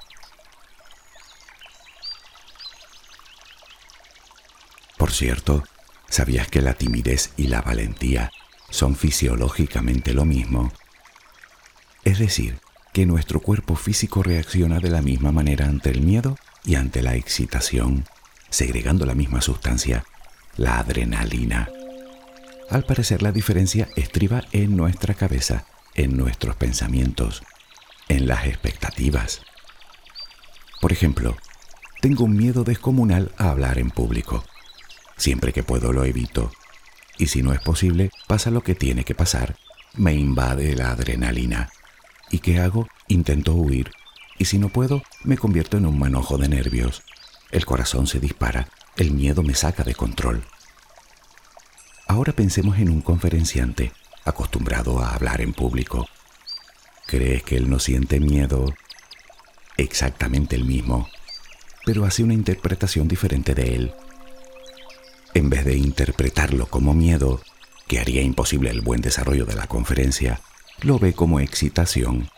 Por 4.98 5.12
cierto, 5.12 5.64
¿sabías 6.10 6.48
que 6.48 6.60
la 6.60 6.74
timidez 6.74 7.32
y 7.38 7.46
la 7.46 7.62
valentía 7.62 8.30
son 8.68 8.96
fisiológicamente 8.96 10.12
lo 10.12 10.26
mismo? 10.26 10.72
Es 12.04 12.18
decir, 12.18 12.60
que 12.98 13.06
nuestro 13.06 13.38
cuerpo 13.38 13.76
físico 13.76 14.24
reacciona 14.24 14.80
de 14.80 14.90
la 14.90 15.02
misma 15.02 15.30
manera 15.30 15.66
ante 15.66 15.88
el 15.88 16.00
miedo 16.00 16.36
y 16.64 16.74
ante 16.74 17.00
la 17.00 17.14
excitación, 17.14 18.04
segregando 18.50 19.06
la 19.06 19.14
misma 19.14 19.40
sustancia 19.40 20.04
la 20.56 20.80
adrenalina. 20.80 21.68
Al 22.68 22.82
parecer 22.82 23.22
la 23.22 23.30
diferencia 23.30 23.86
estriba 23.94 24.42
en 24.50 24.76
nuestra 24.76 25.14
cabeza, 25.14 25.64
en 25.94 26.16
nuestros 26.16 26.56
pensamientos, 26.56 27.44
en 28.08 28.26
las 28.26 28.46
expectativas. 28.46 29.42
Por 30.80 30.90
ejemplo, 30.90 31.36
tengo 32.02 32.24
un 32.24 32.36
miedo 32.36 32.64
descomunal 32.64 33.30
a 33.38 33.50
hablar 33.50 33.78
en 33.78 33.90
público. 33.90 34.44
Siempre 35.16 35.52
que 35.52 35.62
puedo 35.62 35.92
lo 35.92 36.04
evito. 36.04 36.50
Y 37.16 37.28
si 37.28 37.44
no 37.44 37.52
es 37.52 37.60
posible, 37.60 38.10
pasa 38.26 38.50
lo 38.50 38.62
que 38.62 38.74
tiene 38.74 39.04
que 39.04 39.14
pasar. 39.14 39.54
Me 39.94 40.14
invade 40.14 40.74
la 40.74 40.90
adrenalina. 40.90 41.70
¿Y 42.30 42.38
qué 42.40 42.58
hago? 42.58 42.88
Intento 43.08 43.54
huir. 43.54 43.90
Y 44.38 44.44
si 44.44 44.58
no 44.58 44.68
puedo, 44.68 45.02
me 45.24 45.36
convierto 45.36 45.76
en 45.76 45.86
un 45.86 45.98
manojo 45.98 46.38
de 46.38 46.48
nervios. 46.48 47.02
El 47.50 47.64
corazón 47.64 48.06
se 48.06 48.20
dispara 48.20 48.68
el 48.98 49.12
miedo 49.12 49.44
me 49.44 49.54
saca 49.54 49.84
de 49.84 49.94
control. 49.94 50.42
Ahora 52.08 52.32
pensemos 52.32 52.78
en 52.78 52.88
un 52.88 53.00
conferenciante 53.00 53.92
acostumbrado 54.24 54.98
a 54.98 55.14
hablar 55.14 55.40
en 55.40 55.52
público. 55.52 56.08
¿Crees 57.06 57.44
que 57.44 57.56
él 57.56 57.70
no 57.70 57.78
siente 57.78 58.18
miedo? 58.18 58.74
Exactamente 59.76 60.56
el 60.56 60.64
mismo, 60.64 61.08
pero 61.84 62.04
hace 62.04 62.24
una 62.24 62.34
interpretación 62.34 63.06
diferente 63.06 63.54
de 63.54 63.76
él. 63.76 63.94
En 65.32 65.48
vez 65.48 65.64
de 65.64 65.76
interpretarlo 65.76 66.66
como 66.66 66.92
miedo, 66.92 67.40
que 67.86 68.00
haría 68.00 68.22
imposible 68.22 68.70
el 68.70 68.80
buen 68.80 69.00
desarrollo 69.00 69.46
de 69.46 69.54
la 69.54 69.68
conferencia, 69.68 70.40
lo 70.82 70.98
ve 70.98 71.12
como 71.12 71.40
excitación, 71.40 72.30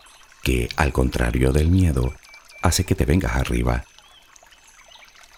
que, 0.43 0.69
al 0.75 0.91
contrario 0.91 1.51
del 1.51 1.69
miedo, 1.69 2.13
hace 2.61 2.83
que 2.83 2.95
te 2.95 3.05
vengas 3.05 3.35
arriba 3.35 3.85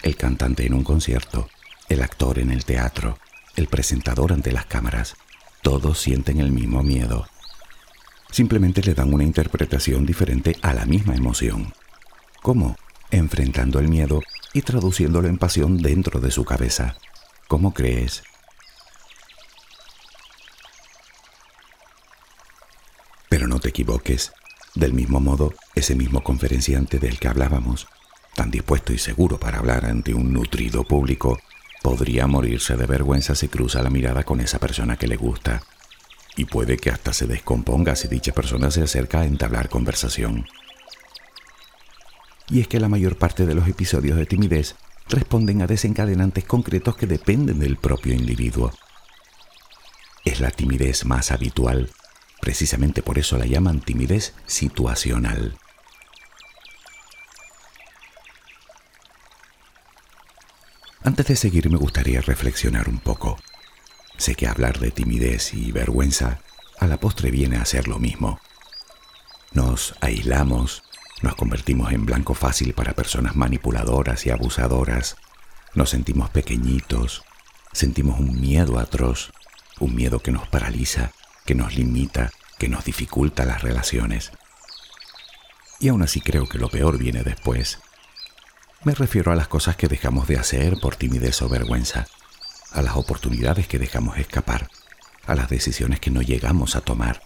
el 0.03 0.17
cantante 0.17 0.65
en 0.65 0.73
un 0.73 0.83
concierto, 0.83 1.49
el 1.87 2.01
actor 2.01 2.37
en 2.37 2.51
el 2.51 2.65
teatro, 2.65 3.17
el 3.55 3.67
presentador 3.67 4.33
ante 4.33 4.51
las 4.51 4.65
cámaras, 4.65 5.15
todos 5.61 5.97
sienten 5.97 6.41
el 6.41 6.51
mismo 6.51 6.83
miedo. 6.83 7.25
Simplemente 8.29 8.81
le 8.81 8.93
dan 8.93 9.13
una 9.13 9.23
interpretación 9.23 10.05
diferente 10.05 10.57
a 10.61 10.73
la 10.73 10.85
misma 10.85 11.15
emoción. 11.15 11.73
¿Cómo? 12.41 12.75
Enfrentando 13.11 13.79
el 13.79 13.87
miedo 13.87 14.21
y 14.51 14.61
traduciéndolo 14.61 15.29
en 15.29 15.37
pasión 15.37 15.77
dentro 15.77 16.19
de 16.19 16.31
su 16.31 16.43
cabeza. 16.43 16.97
¿Cómo 17.47 17.73
crees? 17.73 18.23
Pero 23.29 23.47
no 23.47 23.52
te 23.63 23.69
equivoques. 23.69 24.31
Del 24.75 24.93
mismo 24.93 25.19
modo, 25.19 25.53
ese 25.73 25.95
mismo 25.95 26.23
conferenciante 26.23 26.99
del 26.99 27.17
que 27.17 27.27
hablábamos 27.27 27.87
tan 28.35 28.51
dispuesto 28.51 28.93
y 28.93 28.97
seguro 28.97 29.39
para 29.39 29.59
hablar 29.59 29.85
ante 29.85 30.13
un 30.13 30.33
nutrido 30.33 30.83
público, 30.83 31.39
podría 31.81 32.27
morirse 32.27 32.75
de 32.75 32.85
vergüenza 32.85 33.35
si 33.35 33.47
cruza 33.47 33.83
la 33.83 33.89
mirada 33.89 34.23
con 34.23 34.39
esa 34.39 34.59
persona 34.59 34.97
que 34.97 35.07
le 35.07 35.15
gusta. 35.15 35.61
Y 36.35 36.45
puede 36.45 36.77
que 36.77 36.89
hasta 36.89 37.13
se 37.13 37.27
descomponga 37.27 37.95
si 37.95 38.07
dicha 38.07 38.33
persona 38.33 38.71
se 38.71 38.81
acerca 38.81 39.21
a 39.21 39.25
entablar 39.25 39.69
conversación. 39.69 40.47
Y 42.49 42.61
es 42.61 42.67
que 42.67 42.79
la 42.79 42.89
mayor 42.89 43.17
parte 43.17 43.45
de 43.45 43.55
los 43.55 43.67
episodios 43.67 44.17
de 44.17 44.25
timidez 44.25 44.75
responden 45.09 45.61
a 45.61 45.67
desencadenantes 45.67 46.43
concretos 46.43 46.95
que 46.95 47.07
dependen 47.07 47.59
del 47.59 47.77
propio 47.77 48.13
individuo. 48.13 48.71
Es 50.25 50.39
la 50.39 50.49
timidez 50.49 51.05
más 51.05 51.31
habitual, 51.31 51.91
precisamente 52.43 53.01
por 53.01 53.17
eso 53.17 53.37
la 53.37 53.45
llaman 53.45 53.79
timidez 53.79 54.33
situacional. 54.47 55.57
Antes 61.05 61.27
de 61.27 61.37
seguir 61.37 61.69
me 61.69 61.77
gustaría 61.77 62.19
reflexionar 62.19 62.89
un 62.89 62.99
poco. 62.99 63.39
Sé 64.17 64.35
que 64.35 64.49
hablar 64.49 64.79
de 64.79 64.91
timidez 64.91 65.53
y 65.53 65.71
vergüenza 65.71 66.41
a 66.81 66.87
la 66.87 66.97
postre 66.97 67.31
viene 67.31 67.55
a 67.55 67.63
ser 67.63 67.87
lo 67.87 67.97
mismo. 67.97 68.41
Nos 69.53 69.95
aislamos, 70.01 70.83
Nos 71.21 71.35
convertimos 71.35 71.93
en 71.93 72.05
blanco 72.05 72.33
fácil 72.33 72.73
para 72.73 72.91
personas 72.91 73.37
manipuladoras 73.37 74.25
y 74.25 74.31
abusadoras. 74.31 75.15
Nos 75.75 75.91
sentimos 75.91 76.29
pequeñitos, 76.29 77.23
sentimos 77.71 78.19
un 78.19 78.41
miedo 78.41 78.79
atroz, 78.79 79.31
un 79.79 79.95
miedo 79.95 80.19
que 80.19 80.33
nos 80.33 80.45
paraliza, 80.49 81.13
que 81.45 81.55
nos 81.55 81.75
limita, 81.75 82.31
que 82.57 82.69
nos 82.69 82.85
dificulta 82.85 83.45
las 83.45 83.61
relaciones. 83.61 84.31
Y 85.79 85.89
aún 85.89 86.01
así 86.01 86.21
creo 86.21 86.47
que 86.47 86.57
lo 86.57 86.69
peor 86.69 86.97
viene 86.97 87.23
después. 87.23 87.79
Me 88.83 88.93
refiero 88.93 89.31
a 89.31 89.35
las 89.35 89.47
cosas 89.47 89.75
que 89.75 89.87
dejamos 89.87 90.27
de 90.27 90.37
hacer 90.37 90.77
por 90.81 90.95
timidez 90.95 91.41
o 91.41 91.49
vergüenza, 91.49 92.07
a 92.71 92.81
las 92.81 92.95
oportunidades 92.95 93.67
que 93.67 93.79
dejamos 93.79 94.17
escapar, 94.17 94.69
a 95.25 95.35
las 95.35 95.49
decisiones 95.49 95.99
que 95.99 96.11
no 96.11 96.21
llegamos 96.21 96.75
a 96.75 96.81
tomar, 96.81 97.21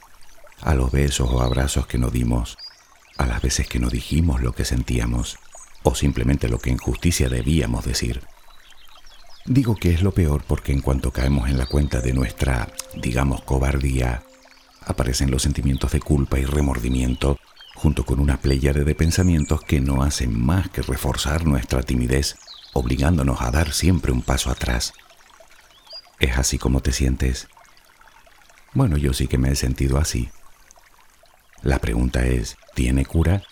a 0.62 0.75
los 0.75 0.91
besos 0.91 1.29
o 1.31 1.41
abrazos 1.41 1.88
que 1.88 1.97
no 1.97 2.09
dimos, 2.09 2.57
a 3.17 3.25
las 3.25 3.41
veces 3.41 3.67
que 3.67 3.79
no 3.79 3.89
dijimos 3.89 4.41
lo 4.41 4.53
que 4.53 4.65
sentíamos 4.65 5.38
o 5.83 5.95
simplemente 5.95 6.50
lo 6.50 6.59
que 6.59 6.69
en 6.69 6.77
justicia 6.77 7.29
debíamos 7.29 7.86
decir. 7.86 8.24
Digo 9.47 9.75
que 9.75 9.93
es 9.93 10.01
lo 10.01 10.11
peor 10.11 10.43
porque 10.45 10.73
en 10.73 10.81
cuanto 10.81 11.11
caemos 11.11 11.49
en 11.49 11.57
la 11.57 11.67
cuenta 11.67 12.01
de 12.01 12.11
nuestra, 12.11 12.67
digamos, 12.95 13.43
cobardía, 13.43 14.23
aparecen 14.81 15.31
los 15.31 15.41
sentimientos 15.41 15.93
de 15.93 16.01
culpa 16.01 16.37
y 16.37 16.43
remordimiento 16.43 17.39
junto 17.73 18.05
con 18.05 18.19
una 18.19 18.41
pléyade 18.41 18.83
de 18.83 18.93
pensamientos 18.93 19.61
que 19.61 19.79
no 19.79 20.03
hacen 20.03 20.37
más 20.37 20.69
que 20.69 20.81
reforzar 20.81 21.45
nuestra 21.45 21.81
timidez, 21.81 22.35
obligándonos 22.73 23.41
a 23.41 23.49
dar 23.51 23.71
siempre 23.71 24.11
un 24.11 24.21
paso 24.21 24.49
atrás. 24.49 24.91
¿Es 26.19 26.37
así 26.37 26.57
como 26.57 26.81
te 26.81 26.91
sientes? 26.91 27.47
Bueno, 28.73 28.97
yo 28.97 29.13
sí 29.13 29.27
que 29.27 29.37
me 29.37 29.51
he 29.51 29.55
sentido 29.55 29.97
así. 29.97 30.29
La 31.61 31.79
pregunta 31.79 32.25
es, 32.25 32.57
¿tiene 32.75 33.05
cura? 33.05 33.43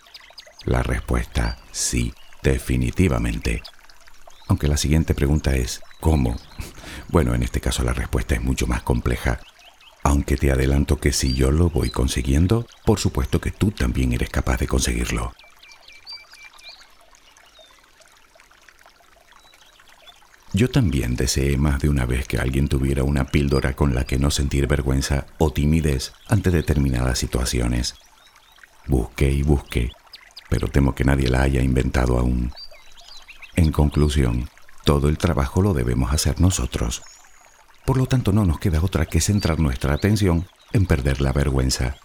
La 0.65 0.83
respuesta, 0.83 1.57
sí, 1.71 2.13
definitivamente. 2.43 3.63
Aunque 4.47 4.67
la 4.67 4.77
siguiente 4.77 5.15
pregunta 5.15 5.55
es, 5.55 5.81
¿cómo? 6.05 6.35
Bueno, 7.07 7.33
en 7.33 7.41
este 7.41 7.59
caso 7.59 7.83
la 7.83 7.91
respuesta 7.91 8.35
es 8.35 8.41
mucho 8.43 8.67
más 8.67 8.83
compleja 8.83 9.39
aunque 10.03 10.38
te 10.38 10.51
adelanto 10.51 10.97
que 10.97 11.12
si 11.12 11.33
yo 11.33 11.50
lo 11.50 11.71
voy 11.71 11.89
consiguiendo, 11.89 12.67
por 12.85 13.00
supuesto 13.00 13.41
que 13.41 13.50
tú 13.50 13.71
también 13.71 14.13
eres 14.13 14.29
capaz 14.29 14.59
de 14.59 14.67
conseguirlo. 14.67 15.33
Yo 20.53 20.69
también 20.69 21.15
deseé 21.15 21.57
más 21.57 21.81
de 21.81 21.89
una 21.89 22.05
vez 22.05 22.27
que 22.27 22.38
alguien 22.38 22.67
tuviera 22.67 23.03
una 23.03 23.25
píldora 23.25 23.75
con 23.75 23.95
la 23.95 24.03
que 24.03 24.19
no 24.19 24.29
sentir 24.29 24.67
vergüenza 24.67 25.25
o 25.39 25.51
timidez 25.51 26.13
ante 26.27 26.51
determinadas 26.51 27.17
situaciones. 27.17 27.95
Busqué 28.85 29.31
y 29.31 29.41
busqué, 29.41 29.89
pero 30.51 30.67
temo 30.67 30.93
que 30.93 31.03
nadie 31.03 31.29
la 31.29 31.41
haya 31.41 31.63
inventado 31.63 32.19
aún. 32.19 32.53
En 33.55 33.71
conclusión, 33.71 34.47
todo 34.86 35.10
el 35.10 35.18
trabajo 35.18 35.62
lo 35.62 35.74
debemos 35.74 36.13
hacer 36.13 36.39
nosotros. 36.39 37.01
Por 37.86 37.98
lo 37.98 38.06
tanto, 38.06 38.32
no 38.32 38.46
nos 38.46 38.60
queda 38.60 38.82
otra 38.82 39.08
que 39.08 39.20
centrar 39.20 39.60
nuestra 39.60 39.94
atención 39.94 40.48
en 40.74 40.86
perder 40.86 41.22
la 41.22 41.34
vergüenza. 41.34 41.98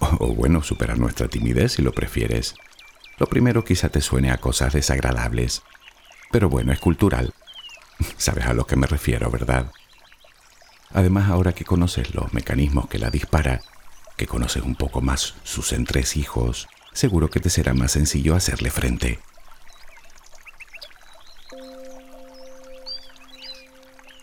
O, 0.00 0.34
bueno, 0.34 0.62
superar 0.62 0.98
nuestra 0.98 1.28
timidez 1.28 1.72
si 1.72 1.82
lo 1.82 1.92
prefieres. 1.92 2.56
Lo 3.18 3.26
primero 3.26 3.64
quizá 3.64 3.88
te 3.88 4.00
suene 4.00 4.32
a 4.32 4.38
cosas 4.38 4.72
desagradables, 4.72 5.62
pero 6.32 6.48
bueno, 6.48 6.72
es 6.72 6.80
cultural. 6.80 7.32
Sabes 8.16 8.46
a 8.46 8.52
lo 8.52 8.66
que 8.66 8.76
me 8.76 8.88
refiero, 8.88 9.30
¿verdad? 9.30 9.70
Además, 10.90 11.30
ahora 11.30 11.52
que 11.52 11.64
conoces 11.64 12.14
los 12.14 12.34
mecanismos 12.34 12.88
que 12.88 12.98
la 12.98 13.10
dispara, 13.10 13.60
que 14.16 14.26
conoces 14.26 14.64
un 14.64 14.74
poco 14.74 15.00
más 15.00 15.34
sus 15.44 15.72
entresijos, 15.72 16.68
seguro 16.92 17.30
que 17.30 17.40
te 17.40 17.48
será 17.48 17.74
más 17.74 17.92
sencillo 17.92 18.34
hacerle 18.34 18.70
frente. 18.70 19.20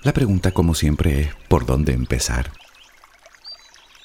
La 0.02 0.14
pregunta, 0.14 0.52
como 0.52 0.76
siempre, 0.76 1.22
es 1.22 1.36
¿por 1.50 1.66
dónde 1.66 1.94
empezar? 1.94 2.52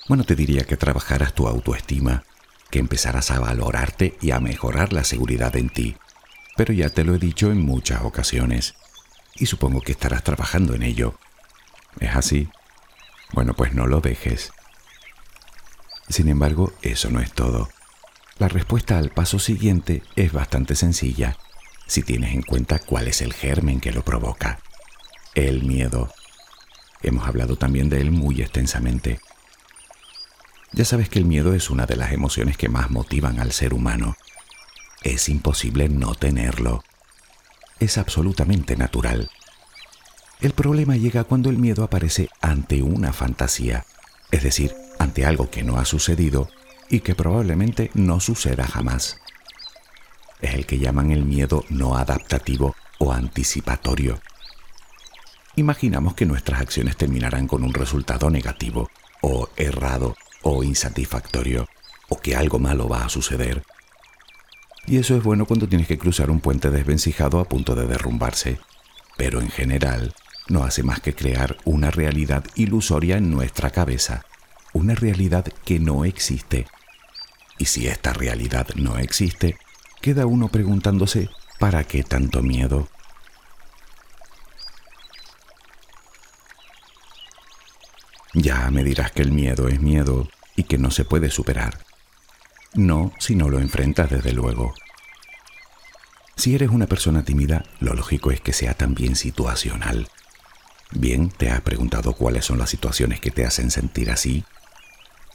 Bueno, 0.08 0.24
te 0.24 0.34
diría 0.34 0.64
que 0.64 0.76
trabajaras 0.76 1.34
tu 1.34 1.46
autoestima, 1.46 2.24
que 2.70 2.78
empezaras 2.78 3.30
a 3.30 3.38
valorarte 3.38 4.18
y 4.20 4.32
a 4.32 4.40
mejorar 4.40 4.92
la 4.92 5.04
seguridad 5.04 5.54
en 5.56 5.70
ti. 5.70 5.96
Pero 6.56 6.74
ya 6.74 6.90
te 6.90 7.04
lo 7.04 7.14
he 7.14 7.18
dicho 7.18 7.50
en 7.50 7.60
muchas 7.60 8.02
ocasiones, 8.02 8.74
y 9.34 9.46
supongo 9.46 9.80
que 9.80 9.92
estarás 9.92 10.22
trabajando 10.24 10.74
en 10.74 10.82
ello. 10.82 11.18
¿Es 12.00 12.14
así? 12.16 12.48
Bueno, 13.32 13.54
pues 13.54 13.72
no 13.72 13.86
lo 13.86 14.00
dejes. 14.00 14.52
Sin 16.08 16.28
embargo, 16.28 16.72
eso 16.82 17.10
no 17.10 17.20
es 17.20 17.32
todo. 17.32 17.68
La 18.38 18.48
respuesta 18.48 18.98
al 18.98 19.10
paso 19.10 19.38
siguiente 19.38 20.02
es 20.16 20.32
bastante 20.32 20.74
sencilla, 20.74 21.38
si 21.86 22.02
tienes 22.02 22.34
en 22.34 22.42
cuenta 22.42 22.78
cuál 22.78 23.08
es 23.08 23.22
el 23.22 23.32
germen 23.32 23.80
que 23.80 23.92
lo 23.92 24.04
provoca 24.04 24.60
el 25.34 25.64
miedo. 25.64 26.12
Hemos 27.02 27.26
hablado 27.26 27.56
también 27.56 27.88
de 27.88 28.00
él 28.00 28.10
muy 28.10 28.40
extensamente. 28.40 29.20
Ya 30.72 30.84
sabes 30.84 31.08
que 31.08 31.18
el 31.18 31.24
miedo 31.24 31.54
es 31.54 31.70
una 31.70 31.86
de 31.86 31.96
las 31.96 32.12
emociones 32.12 32.56
que 32.56 32.68
más 32.68 32.90
motivan 32.90 33.40
al 33.40 33.52
ser 33.52 33.74
humano. 33.74 34.16
Es 35.02 35.28
imposible 35.28 35.88
no 35.88 36.14
tenerlo. 36.14 36.82
Es 37.78 37.98
absolutamente 37.98 38.76
natural. 38.76 39.30
El 40.40 40.52
problema 40.52 40.96
llega 40.96 41.24
cuando 41.24 41.50
el 41.50 41.58
miedo 41.58 41.84
aparece 41.84 42.28
ante 42.40 42.82
una 42.82 43.12
fantasía, 43.12 43.84
es 44.30 44.42
decir, 44.42 44.74
ante 44.98 45.26
algo 45.26 45.50
que 45.50 45.62
no 45.62 45.78
ha 45.78 45.84
sucedido 45.84 46.48
y 46.88 47.00
que 47.00 47.14
probablemente 47.14 47.90
no 47.94 48.20
suceda 48.20 48.66
jamás. 48.66 49.18
Es 50.40 50.54
el 50.54 50.66
que 50.66 50.78
llaman 50.78 51.10
el 51.10 51.24
miedo 51.24 51.64
no 51.70 51.96
adaptativo 51.96 52.74
o 52.98 53.12
anticipatorio 53.12 54.20
imaginamos 55.56 56.14
que 56.14 56.26
nuestras 56.26 56.60
acciones 56.60 56.96
terminarán 56.96 57.46
con 57.46 57.62
un 57.64 57.72
resultado 57.72 58.30
negativo, 58.30 58.90
o 59.20 59.48
errado, 59.56 60.16
o 60.42 60.62
insatisfactorio, 60.62 61.68
o 62.08 62.20
que 62.20 62.36
algo 62.36 62.58
malo 62.58 62.88
va 62.88 63.04
a 63.04 63.08
suceder. 63.08 63.62
Y 64.86 64.98
eso 64.98 65.16
es 65.16 65.22
bueno 65.22 65.46
cuando 65.46 65.68
tienes 65.68 65.86
que 65.86 65.98
cruzar 65.98 66.30
un 66.30 66.40
puente 66.40 66.70
desvencijado 66.70 67.40
a 67.40 67.44
punto 67.44 67.74
de 67.74 67.86
derrumbarse, 67.86 68.58
pero 69.16 69.40
en 69.40 69.48
general 69.48 70.14
no 70.48 70.64
hace 70.64 70.82
más 70.82 71.00
que 71.00 71.14
crear 71.14 71.56
una 71.64 71.90
realidad 71.90 72.44
ilusoria 72.54 73.16
en 73.16 73.30
nuestra 73.30 73.70
cabeza, 73.70 74.26
una 74.74 74.94
realidad 74.94 75.46
que 75.64 75.78
no 75.78 76.04
existe. 76.04 76.66
Y 77.58 77.66
si 77.66 77.86
esta 77.86 78.12
realidad 78.12 78.66
no 78.74 78.98
existe, 78.98 79.56
queda 80.04 80.26
uno 80.26 80.48
preguntándose, 80.48 81.30
¿para 81.58 81.82
qué 81.84 82.02
tanto 82.02 82.42
miedo? 82.42 82.88
Ya 88.34 88.70
me 88.70 88.84
dirás 88.84 89.12
que 89.12 89.22
el 89.22 89.32
miedo 89.32 89.66
es 89.66 89.80
miedo 89.80 90.28
y 90.56 90.64
que 90.64 90.76
no 90.76 90.90
se 90.90 91.06
puede 91.06 91.30
superar. 91.30 91.78
No 92.74 93.14
si 93.18 93.34
no 93.34 93.48
lo 93.48 93.58
enfrentas 93.60 94.10
desde 94.10 94.34
luego. 94.34 94.74
Si 96.36 96.54
eres 96.54 96.68
una 96.68 96.86
persona 96.86 97.24
tímida, 97.24 97.64
lo 97.80 97.94
lógico 97.94 98.30
es 98.30 98.42
que 98.42 98.52
sea 98.52 98.74
también 98.74 99.16
situacional. 99.16 100.08
Bien, 100.90 101.30
te 101.30 101.48
has 101.48 101.62
preguntado 101.62 102.12
cuáles 102.12 102.44
son 102.44 102.58
las 102.58 102.68
situaciones 102.68 103.20
que 103.20 103.30
te 103.30 103.46
hacen 103.46 103.70
sentir 103.70 104.10
así. 104.10 104.44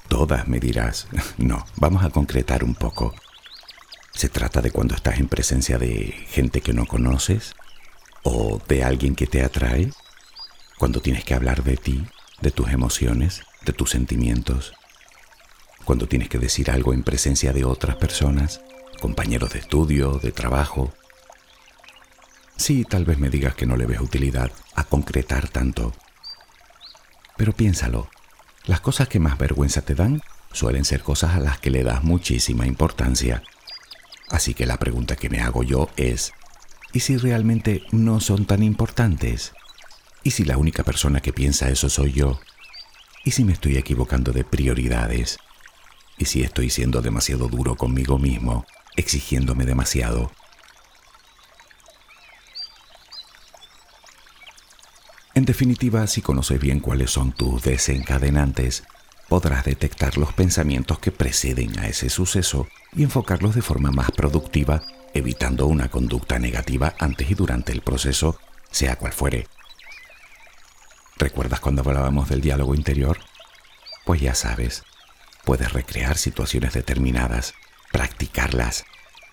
Todas 0.09 0.47
me 0.47 0.59
dirás. 0.59 1.07
No, 1.39 1.65
vamos 1.77 2.03
a 2.03 2.11
concretar 2.11 2.63
un 2.63 2.75
poco. 2.75 3.15
¿Se 4.19 4.27
trata 4.27 4.59
de 4.59 4.71
cuando 4.71 4.95
estás 4.95 5.17
en 5.17 5.29
presencia 5.29 5.77
de 5.77 6.13
gente 6.27 6.59
que 6.59 6.73
no 6.73 6.85
conoces? 6.85 7.55
¿O 8.23 8.61
de 8.67 8.83
alguien 8.83 9.15
que 9.15 9.27
te 9.27 9.45
atrae? 9.45 9.93
¿Cuando 10.77 10.99
tienes 10.99 11.23
que 11.23 11.35
hablar 11.35 11.63
de 11.63 11.77
ti? 11.77 12.05
de 12.41 12.51
tus 12.51 12.69
emociones, 12.69 13.43
de 13.61 13.71
tus 13.71 13.91
sentimientos. 13.91 14.73
Cuando 15.85 16.05
tienes 16.05 16.27
que 16.27 16.37
decir 16.37 16.69
algo 16.69 16.93
en 16.93 17.03
presencia 17.03 17.53
de 17.53 17.63
otras 17.63 17.95
personas, 17.95 18.59
compañeros 18.99 19.53
de 19.53 19.59
estudio, 19.59 20.19
de 20.19 20.33
trabajo. 20.33 20.93
Sí, 22.57 22.83
tal 22.83 23.05
vez 23.05 23.19
me 23.19 23.29
digas 23.29 23.55
que 23.55 23.65
no 23.65 23.77
le 23.77 23.85
ves 23.85 24.01
utilidad 24.01 24.51
a 24.75 24.83
concretar 24.83 25.47
tanto. 25.47 25.93
Pero 27.37 27.53
piénsalo, 27.53 28.09
las 28.65 28.81
cosas 28.81 29.07
que 29.07 29.19
más 29.19 29.37
vergüenza 29.37 29.81
te 29.81 29.95
dan 29.95 30.21
suelen 30.51 30.83
ser 30.83 31.03
cosas 31.03 31.35
a 31.35 31.39
las 31.39 31.59
que 31.59 31.69
le 31.69 31.83
das 31.83 32.03
muchísima 32.03 32.67
importancia. 32.67 33.43
Así 34.29 34.53
que 34.53 34.65
la 34.65 34.77
pregunta 34.77 35.15
que 35.15 35.29
me 35.29 35.41
hago 35.41 35.63
yo 35.63 35.89
es, 35.97 36.33
¿y 36.93 36.99
si 36.99 37.17
realmente 37.17 37.83
no 37.91 38.19
son 38.19 38.45
tan 38.45 38.63
importantes? 38.63 39.53
¿Y 40.23 40.31
si 40.31 40.45
la 40.45 40.57
única 40.57 40.83
persona 40.83 41.21
que 41.21 41.33
piensa 41.33 41.69
eso 41.69 41.89
soy 41.89 42.13
yo? 42.13 42.39
¿Y 43.25 43.31
si 43.31 43.43
me 43.43 43.53
estoy 43.53 43.77
equivocando 43.77 44.31
de 44.31 44.43
prioridades? 44.43 45.39
¿Y 46.17 46.25
si 46.25 46.43
estoy 46.43 46.69
siendo 46.69 47.01
demasiado 47.01 47.47
duro 47.47 47.75
conmigo 47.75 48.19
mismo, 48.19 48.65
exigiéndome 48.95 49.65
demasiado? 49.65 50.31
En 55.33 55.45
definitiva, 55.45 56.05
si 56.07 56.21
conoces 56.21 56.59
bien 56.59 56.81
cuáles 56.81 57.11
son 57.11 57.31
tus 57.31 57.63
desencadenantes, 57.63 58.83
podrás 59.29 59.63
detectar 59.63 60.17
los 60.17 60.33
pensamientos 60.33 60.99
que 60.99 61.11
preceden 61.11 61.79
a 61.79 61.87
ese 61.87 62.09
suceso 62.09 62.67
y 62.93 63.03
enfocarlos 63.03 63.55
de 63.55 63.61
forma 63.61 63.91
más 63.91 64.11
productiva, 64.11 64.81
evitando 65.13 65.67
una 65.67 65.89
conducta 65.89 66.39
negativa 66.39 66.95
antes 66.99 67.29
y 67.29 67.35
durante 67.35 67.71
el 67.71 67.81
proceso, 67.81 68.39
sea 68.71 68.95
cual 68.97 69.13
fuere. 69.13 69.47
¿Recuerdas 71.17 71.59
cuando 71.59 71.81
hablábamos 71.81 72.27
del 72.29 72.41
diálogo 72.41 72.73
interior? 72.73 73.19
Pues 74.03 74.19
ya 74.19 74.33
sabes, 74.33 74.83
puedes 75.45 75.73
recrear 75.73 76.17
situaciones 76.17 76.73
determinadas, 76.73 77.53
practicarlas, 77.91 78.85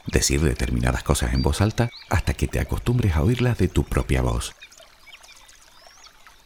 decir 0.07 0.43
determinadas 0.43 1.03
cosas 1.03 1.33
en 1.33 1.43
voz 1.43 1.61
alta 1.61 1.91
hasta 2.11 2.35
que 2.35 2.49
te 2.49 2.61
acostumbres 2.61 3.17
a 3.17 3.23
oírlas 3.23 3.57
de 3.59 3.69
tu 3.69 3.85
propia 3.85 4.21
voz. 4.21 4.55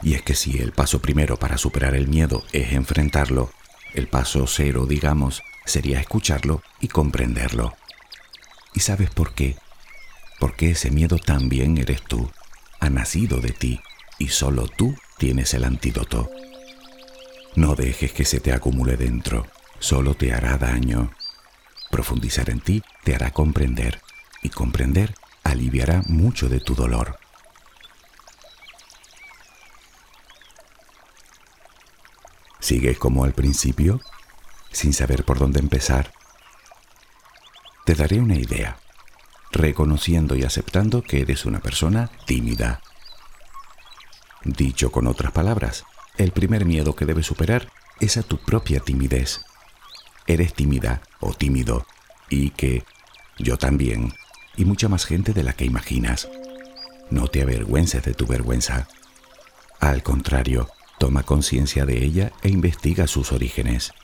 Y 0.03 0.15
es 0.15 0.23
que 0.23 0.35
si 0.35 0.59
el 0.59 0.73
paso 0.73 1.01
primero 1.01 1.39
para 1.39 1.59
superar 1.59 1.95
el 1.95 2.09
miedo 2.09 2.45
es 2.53 2.73
enfrentarlo, 2.73 3.51
el 3.95 4.09
paso 4.09 4.47
cero, 4.47 4.87
digamos, 4.87 5.43
sería 5.65 6.01
escucharlo 6.01 6.63
y 6.81 6.89
comprenderlo. 6.89 7.75
¿Y 8.75 8.81
sabes 8.81 9.11
por 9.11 9.35
qué? 9.35 9.57
Porque 10.39 10.71
ese 10.71 10.91
miedo 10.91 11.19
también 11.19 11.77
eres 11.77 12.03
tú, 12.03 12.31
ha 12.79 12.89
nacido 12.89 13.41
de 13.41 13.51
ti 13.51 13.81
y 14.19 14.29
solo 14.29 14.69
tú 14.69 14.97
tienes 15.19 15.55
el 15.55 15.65
antídoto. 15.65 16.31
No 17.57 17.75
dejes 17.75 18.13
que 18.13 18.25
se 18.25 18.41
te 18.41 18.53
acumule 18.53 18.97
dentro, 18.97 19.47
solo 19.81 20.15
te 20.15 20.33
hará 20.33 20.57
daño. 20.57 21.11
Profundizar 21.91 22.49
en 22.49 22.61
ti 22.61 22.83
te 23.05 23.15
hará 23.15 23.33
comprender 23.33 24.01
y 24.43 24.49
comprender 24.49 25.15
aliviará 25.43 26.03
mucho 26.07 26.49
de 26.49 26.61
tu 26.61 26.75
dolor. 26.75 27.20
¿Sigues 32.71 33.01
como 33.01 33.25
al 33.25 33.33
principio, 33.33 34.01
sin 34.71 34.93
saber 34.93 35.25
por 35.25 35.41
dónde 35.41 35.59
empezar? 35.59 36.13
Te 37.85 37.97
daré 37.97 38.21
una 38.21 38.37
idea, 38.37 38.79
reconociendo 39.51 40.37
y 40.37 40.45
aceptando 40.45 41.03
que 41.03 41.21
eres 41.21 41.47
una 41.47 41.59
persona 41.59 42.13
tímida, 42.27 42.81
Dicho 44.45 44.93
con 44.93 45.09
otras 45.09 45.33
palabras, 45.33 45.83
el 46.17 46.31
primer 46.31 46.65
miedo 46.65 46.95
que 46.95 47.07
debes 47.07 47.27
superar 47.27 47.73
es 47.99 48.17
a 48.17 48.23
tu 48.23 48.39
propia 48.39 48.79
timidez. 48.79 49.41
Eres 50.29 50.55
tímida 50.55 51.03
o 51.19 51.35
tímido 51.35 51.85
y 52.29 52.51
que 52.51 52.85
yo 53.37 53.59
también 53.59 54.15
y 54.57 54.65
mucha 54.65 54.89
más 54.89 55.07
gente 55.07 55.33
de 55.33 55.43
la 55.43 55.55
que 55.55 55.65
imaginas. 55.65 56.29
No 57.11 57.27
te 57.27 57.43
avergüences 57.43 58.05
de 58.05 58.15
tu 58.15 58.29
vergüenza. 58.29 58.87
Al 59.81 60.05
contrario, 60.05 60.71
toma 61.01 61.23
conciencia 61.23 61.87
de 61.87 62.05
ella 62.05 62.31
e 62.43 62.51
investiga 62.51 63.07
sus 63.07 63.33
orígenes. 63.33 63.95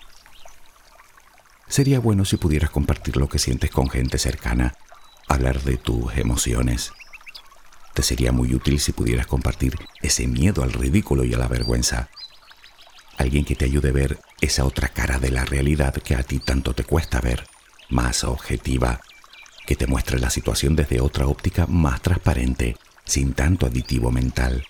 Sería 1.68 2.00
bueno 2.00 2.24
si 2.24 2.38
pudieras 2.38 2.70
compartir 2.70 3.18
lo 3.18 3.28
que 3.28 3.38
sientes 3.38 3.70
con 3.70 3.90
gente 3.90 4.16
cercana, 4.16 4.74
hablar 5.28 5.60
de 5.60 5.76
tus 5.76 6.16
emociones, 6.16 6.94
te 7.92 8.02
sería 8.02 8.32
muy 8.32 8.54
útil 8.54 8.80
si 8.80 8.92
pudieras 8.92 9.26
compartir 9.26 9.74
ese 10.00 10.26
miedo 10.26 10.62
al 10.62 10.72
ridículo 10.72 11.24
y 11.24 11.34
a 11.34 11.38
la 11.38 11.48
vergüenza. 11.48 12.08
Alguien 13.18 13.44
que 13.44 13.56
te 13.56 13.66
ayude 13.66 13.90
a 13.90 13.92
ver 13.92 14.18
esa 14.40 14.64
otra 14.64 14.88
cara 14.88 15.18
de 15.18 15.30
la 15.30 15.44
realidad 15.44 15.94
que 15.94 16.14
a 16.14 16.22
ti 16.22 16.38
tanto 16.38 16.74
te 16.74 16.84
cuesta 16.84 17.20
ver, 17.20 17.46
más 17.90 18.24
objetiva, 18.24 19.02
que 19.66 19.76
te 19.76 19.86
muestre 19.86 20.18
la 20.18 20.30
situación 20.30 20.76
desde 20.76 21.00
otra 21.00 21.26
óptica 21.26 21.66
más 21.66 22.00
transparente, 22.00 22.76
sin 23.04 23.34
tanto 23.34 23.66
aditivo 23.66 24.10
mental. 24.10 24.66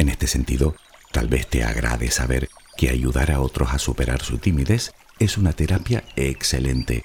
En 0.00 0.08
este 0.08 0.26
sentido, 0.26 0.74
tal 1.12 1.28
vez 1.28 1.46
te 1.46 1.62
agrade 1.62 2.10
saber 2.10 2.48
que 2.76 2.88
ayudar 2.88 3.30
a 3.30 3.40
otros 3.40 3.72
a 3.72 3.78
superar 3.78 4.22
su 4.22 4.38
timidez 4.38 4.92
es 5.18 5.36
una 5.36 5.52
terapia 5.52 6.02
excelente 6.16 7.04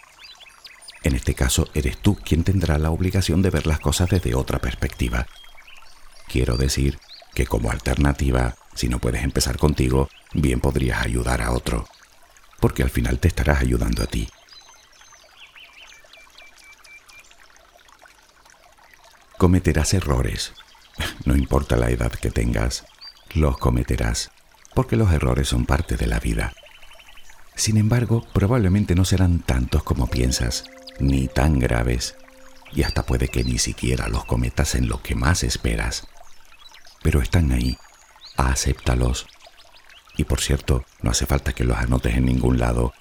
en 1.06 1.14
este 1.14 1.36
caso, 1.36 1.68
eres 1.76 2.00
tú 2.00 2.16
quien 2.16 2.44
tendrá 2.44 2.80
la 2.80 2.90
obligación 2.90 3.44
de 3.44 3.52
ver 3.52 3.68
las 3.68 3.80
cosas 3.80 4.10
desde 4.10 4.34
otra 4.34 4.58
perspectiva. 4.58 5.28
Quiero 6.28 6.58
decir 6.58 6.98
que 7.36 7.46
como 7.46 7.70
alternativa, 7.70 8.56
si 8.74 8.90
no 8.90 8.98
puedes 8.98 9.24
empezar 9.24 9.60
contigo, 9.60 10.10
bien 10.34 10.60
podrías 10.60 11.06
ayudar 11.06 11.44
a 11.44 11.52
otro, 11.52 11.88
porque 12.60 12.82
al 12.82 12.90
final 12.90 13.20
te 13.20 13.28
estarás 13.28 13.62
ayudando 13.62 14.02
a 14.02 14.08
ti. 14.08 14.28
Cometerás 19.38 19.94
errores. 19.94 20.54
No 21.26 21.36
importa 21.36 21.76
la 21.76 21.90
edad 21.90 22.12
que 22.12 22.32
tengas, 22.32 22.86
los 23.34 23.58
cometerás, 23.58 24.32
porque 24.74 24.96
los 24.96 25.12
errores 25.12 25.48
son 25.48 25.66
parte 25.66 25.98
de 25.98 26.08
la 26.08 26.20
vida. 26.20 26.54
Sin 27.56 27.78
embargo, 27.78 28.26
probablemente 28.34 28.96
no 28.96 29.06
serán 29.06 29.40
tantos 29.40 29.84
como 29.84 30.08
piensas 30.08 30.66
ni 31.00 31.28
tan 31.28 31.60
graves, 31.60 32.16
y 32.72 32.84
hasta 32.84 33.04
puede 33.04 33.28
que 33.28 33.44
ni 33.44 33.58
siquiera 33.58 34.08
los 34.08 34.26
cometas 34.26 34.76
en 34.76 34.88
lo 34.88 35.02
que 35.02 35.16
más 35.16 35.44
esperas. 35.44 36.08
Pero 37.02 37.22
están 37.22 37.52
ahí, 37.52 37.78
acéptalos. 38.38 39.28
Y 40.18 40.24
por 40.26 40.42
cierto, 40.42 40.86
no 41.02 41.12
hace 41.12 41.26
falta 41.26 41.54
que 41.54 41.64
los 41.64 41.78
anotes 41.78 42.16
en 42.16 42.26
ningún 42.26 42.60
lado, 42.60 42.94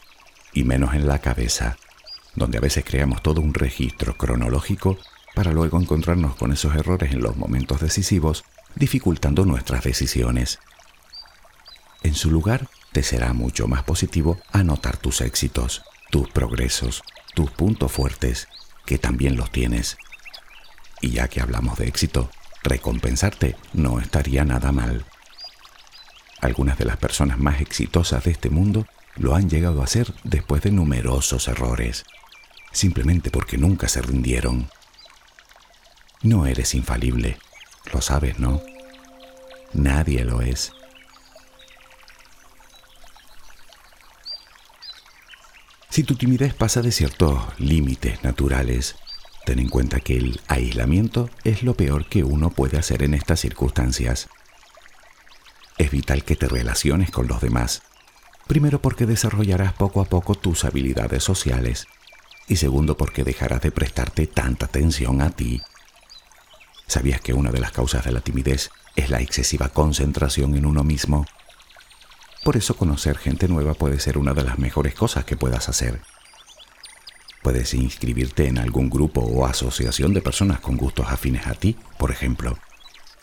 y 0.52 0.64
menos 0.64 0.94
en 0.94 1.06
la 1.06 1.20
cabeza, 1.20 1.76
donde 2.34 2.58
a 2.58 2.60
veces 2.60 2.84
creamos 2.84 3.22
todo 3.22 3.40
un 3.40 3.54
registro 3.54 4.16
cronológico 4.16 4.98
para 5.34 5.52
luego 5.52 5.80
encontrarnos 5.80 6.36
con 6.36 6.52
esos 6.52 6.74
errores 6.74 7.12
en 7.12 7.20
los 7.20 7.36
momentos 7.36 7.80
decisivos, 7.80 8.44
dificultando 8.76 9.44
nuestras 9.44 9.84
decisiones. 9.84 10.58
En 12.02 12.14
su 12.14 12.30
lugar, 12.30 12.68
te 12.92 13.02
será 13.02 13.32
mucho 13.32 13.66
más 13.66 13.82
positivo 13.82 14.38
anotar 14.52 14.96
tus 14.96 15.20
éxitos, 15.20 15.82
tus 16.10 16.30
progresos, 16.30 17.02
tus 17.34 17.50
puntos 17.50 17.90
fuertes, 17.90 18.46
que 18.86 18.98
también 18.98 19.36
los 19.36 19.50
tienes. 19.50 19.96
Y 21.00 21.10
ya 21.10 21.28
que 21.28 21.40
hablamos 21.40 21.78
de 21.78 21.88
éxito, 21.88 22.30
recompensarte 22.62 23.56
no 23.72 23.98
estaría 23.98 24.44
nada 24.44 24.70
mal. 24.70 25.04
Algunas 26.40 26.78
de 26.78 26.84
las 26.84 26.96
personas 26.98 27.38
más 27.38 27.60
exitosas 27.60 28.24
de 28.24 28.30
este 28.30 28.50
mundo 28.50 28.86
lo 29.16 29.34
han 29.34 29.48
llegado 29.48 29.80
a 29.80 29.84
hacer 29.84 30.12
después 30.24 30.62
de 30.62 30.70
numerosos 30.70 31.48
errores, 31.48 32.04
simplemente 32.72 33.30
porque 33.30 33.58
nunca 33.58 33.88
se 33.88 34.02
rindieron. 34.02 34.68
No 36.24 36.46
eres 36.46 36.74
infalible, 36.74 37.36
lo 37.92 38.00
sabes, 38.00 38.38
¿no? 38.38 38.62
Nadie 39.74 40.24
lo 40.24 40.40
es. 40.40 40.72
Si 45.90 46.02
tu 46.02 46.14
timidez 46.14 46.54
pasa 46.54 46.80
de 46.80 46.92
ciertos 46.92 47.42
límites 47.58 48.24
naturales, 48.24 48.96
ten 49.44 49.58
en 49.58 49.68
cuenta 49.68 50.00
que 50.00 50.16
el 50.16 50.40
aislamiento 50.48 51.28
es 51.44 51.62
lo 51.62 51.74
peor 51.74 52.06
que 52.08 52.24
uno 52.24 52.48
puede 52.48 52.78
hacer 52.78 53.02
en 53.02 53.12
estas 53.12 53.40
circunstancias. 53.40 54.30
Es 55.76 55.90
vital 55.90 56.24
que 56.24 56.36
te 56.36 56.48
relaciones 56.48 57.10
con 57.10 57.28
los 57.28 57.42
demás, 57.42 57.82
primero 58.46 58.80
porque 58.80 59.04
desarrollarás 59.04 59.74
poco 59.74 60.00
a 60.00 60.06
poco 60.06 60.34
tus 60.36 60.64
habilidades 60.64 61.22
sociales 61.22 61.86
y 62.48 62.56
segundo 62.56 62.96
porque 62.96 63.24
dejarás 63.24 63.60
de 63.60 63.72
prestarte 63.72 64.26
tanta 64.26 64.64
atención 64.64 65.20
a 65.20 65.28
ti. 65.28 65.60
¿Sabías 66.86 67.20
que 67.20 67.32
una 67.32 67.50
de 67.50 67.60
las 67.60 67.72
causas 67.72 68.04
de 68.04 68.12
la 68.12 68.20
timidez 68.20 68.70
es 68.96 69.10
la 69.10 69.20
excesiva 69.20 69.68
concentración 69.68 70.54
en 70.54 70.66
uno 70.66 70.84
mismo? 70.84 71.26
Por 72.44 72.56
eso 72.56 72.76
conocer 72.76 73.16
gente 73.16 73.48
nueva 73.48 73.74
puede 73.74 73.98
ser 73.98 74.18
una 74.18 74.34
de 74.34 74.44
las 74.44 74.58
mejores 74.58 74.94
cosas 74.94 75.24
que 75.24 75.36
puedas 75.36 75.68
hacer. 75.68 76.02
Puedes 77.42 77.74
inscribirte 77.74 78.46
en 78.46 78.58
algún 78.58 78.90
grupo 78.90 79.20
o 79.20 79.46
asociación 79.46 80.14
de 80.14 80.22
personas 80.22 80.60
con 80.60 80.76
gustos 80.76 81.06
afines 81.08 81.46
a 81.46 81.54
ti, 81.54 81.76
por 81.98 82.10
ejemplo. 82.10 82.58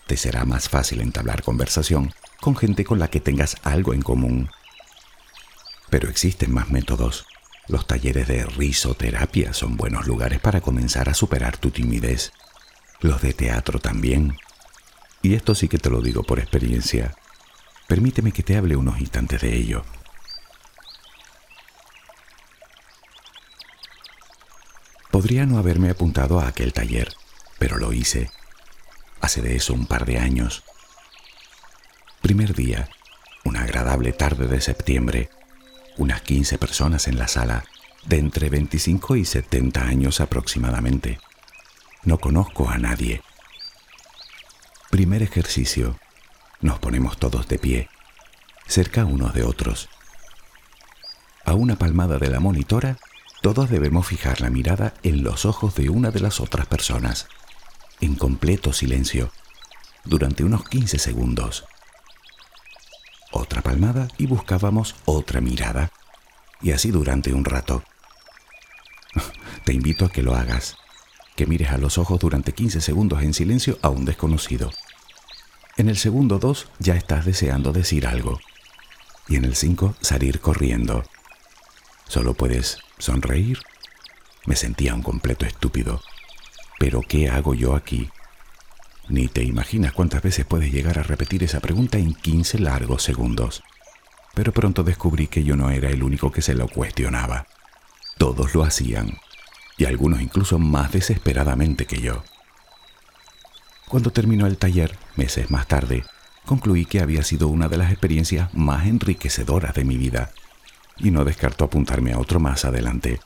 Te 0.08 0.18
será 0.18 0.44
más 0.46 0.70
fácil 0.70 1.02
entablar 1.02 1.44
conversación 1.44 2.14
con 2.40 2.56
gente 2.56 2.84
con 2.84 3.00
la 3.00 3.10
que 3.10 3.20
tengas 3.20 3.56
algo 3.64 3.94
en 3.94 4.02
común. 4.02 4.50
Pero 5.90 6.10
existen 6.10 6.54
más 6.54 6.70
métodos. 6.70 7.26
Los 7.68 7.86
talleres 7.86 8.28
de 8.28 8.46
risoterapia 8.46 9.54
son 9.54 9.78
buenos 9.78 10.08
lugares 10.08 10.40
para 10.40 10.62
comenzar 10.62 11.10
a 11.10 11.14
superar 11.14 11.58
tu 11.58 11.70
timidez. 11.70 12.32
Los 13.02 13.22
de 13.22 13.34
teatro 13.34 13.80
también. 13.80 14.38
Y 15.24 15.34
esto 15.34 15.56
sí 15.56 15.68
que 15.68 15.80
te 15.80 15.90
lo 15.90 16.02
digo 16.02 16.24
por 16.24 16.40
experiencia. 16.40 17.16
Permíteme 17.88 18.32
que 18.32 18.44
te 18.44 18.56
hable 18.56 18.76
unos 18.76 19.02
instantes 19.02 19.42
de 19.42 19.56
ello. 19.56 19.84
Podría 25.10 25.46
no 25.46 25.58
haberme 25.58 25.90
apuntado 25.90 26.40
a 26.40 26.48
aquel 26.48 26.74
taller, 26.74 27.14
pero 27.60 27.78
lo 27.78 27.92
hice. 27.92 28.30
Hace 29.20 29.42
de 29.42 29.56
eso 29.56 29.74
un 29.74 29.88
par 29.88 30.06
de 30.06 30.20
años. 30.20 30.64
Primer 32.22 32.54
día, 32.54 32.88
una 33.44 33.64
agradable 33.64 34.14
tarde 34.14 34.48
de 34.48 34.62
septiembre, 34.62 35.30
unas 35.98 36.22
15 36.22 36.58
personas 36.60 37.08
en 37.08 37.18
la 37.18 37.28
sala, 37.28 37.66
de 38.06 38.20
entre 38.20 38.50
25 38.50 39.16
y 39.16 39.26
70 39.26 39.82
años 39.82 40.22
aproximadamente. 40.22 41.20
No 42.04 42.18
conozco 42.18 42.68
a 42.68 42.80
nadie. 42.80 43.22
Primer 44.90 45.22
ejercicio, 45.22 46.00
nos 46.60 46.80
ponemos 46.80 47.18
todos 47.18 47.48
de 47.48 47.60
pie. 47.60 47.90
cerca 48.66 49.06
unos 49.06 49.34
de 49.34 49.44
otros. 49.44 49.90
A 51.46 51.54
una 51.54 51.76
palmada 51.76 52.18
de 52.18 52.30
la 52.30 52.40
monitora, 52.40 52.98
todos 53.42 53.70
debemos 53.70 54.08
fijar 54.08 54.42
la 54.42 54.50
mirada 54.50 54.94
en 55.04 55.24
los 55.24 55.46
ojos 55.46 55.76
de 55.76 55.90
una 55.90 56.10
de 56.10 56.22
las 56.22 56.40
otras 56.40 56.66
personas, 56.66 57.28
en 58.00 58.16
completo 58.16 58.74
silencio, 58.74 59.32
durante 60.04 60.44
unos 60.44 60.68
15 60.70 60.98
segundos. 60.98 61.66
Otra 63.32 63.62
palmada 63.62 64.08
y 64.18 64.26
buscábamos 64.26 64.96
otra 65.06 65.40
mirada, 65.42 65.92
y 66.62 66.72
así 66.72 66.90
durante 66.90 67.34
un 67.34 67.46
rato. 67.46 67.84
Te 69.66 69.74
invito 69.74 70.06
a 70.06 70.10
que 70.10 70.24
lo 70.24 70.36
hagas, 70.36 70.78
que 71.36 71.46
mires 71.46 71.72
a 71.72 71.78
los 71.78 71.98
ojos 71.98 72.20
durante 72.20 72.54
15 72.54 72.82
segundos 72.82 73.24
en 73.24 73.34
silencio 73.34 73.80
a 73.82 73.90
un 73.90 74.06
desconocido. 74.06 74.72
En 75.78 75.90
el 75.90 75.98
segundo 75.98 76.40
2 76.40 76.68
ya 76.80 76.96
estás 76.96 77.26
deseando 77.26 77.72
decir 77.72 78.06
algo. 78.06 78.40
Y 79.28 79.38
en 79.38 79.46
el 79.46 79.56
5 79.56 79.96
salir 80.02 80.40
corriendo. 80.40 81.04
Solo 82.08 82.34
puedes 82.34 82.80
sonreír. 82.98 83.60
Me 84.46 84.56
sentía 84.56 84.94
un 84.94 85.02
completo 85.02 85.46
estúpido. 85.46 86.02
Pero 86.78 87.02
¿qué 87.02 87.30
hago 87.30 87.54
yo 87.54 87.76
aquí? 87.76 88.10
Ni 89.08 89.28
te 89.28 89.44
imaginas 89.44 89.94
cuántas 89.94 90.22
veces 90.22 90.46
puedes 90.46 90.72
llegar 90.72 91.00
a 91.00 91.04
repetir 91.04 91.44
esa 91.44 91.60
pregunta 91.60 91.98
en 91.98 92.14
15 92.14 92.60
largos 92.60 93.04
segundos. 93.04 93.64
Pero 94.34 94.52
pronto 94.52 94.84
descubrí 94.84 95.28
que 95.28 95.44
yo 95.44 95.56
no 95.56 95.70
era 95.70 95.90
el 95.90 96.04
único 96.04 96.32
que 96.32 96.42
se 96.42 96.56
lo 96.56 96.68
cuestionaba. 96.68 97.48
Todos 98.18 98.54
lo 98.56 98.64
hacían, 98.64 99.18
y 99.78 99.86
algunos 99.86 100.22
incluso 100.22 100.60
más 100.60 100.92
desesperadamente 100.92 101.86
que 101.86 102.00
yo. 102.02 102.24
Cuando 103.88 104.12
terminó 104.12 104.48
el 104.48 104.58
taller, 104.58 104.98
meses 105.16 105.52
más 105.52 105.68
tarde, 105.68 106.06
concluí 106.46 106.86
que 106.86 107.02
había 107.02 107.24
sido 107.24 107.48
una 107.48 107.68
de 107.68 107.78
las 107.78 107.92
experiencias 107.92 108.54
más 108.54 108.86
enriquecedoras 108.86 109.74
de 109.74 109.84
mi 109.84 109.98
vida, 109.98 110.32
y 110.98 111.12
no 111.12 111.26
descarto 111.26 111.66
apuntarme 111.66 112.14
a 112.14 112.20
otro 112.20 112.40
más 112.40 112.66
adelante. 112.66 113.20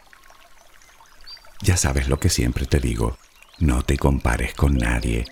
Ya 1.62 1.78
sabes 1.78 2.10
lo 2.10 2.20
que 2.20 2.30
siempre 2.30 2.66
te 2.66 2.80
digo, 2.80 3.18
no 3.60 3.84
te 3.84 3.98
compares 3.98 4.54
con 4.54 4.76
nadie, 4.76 5.26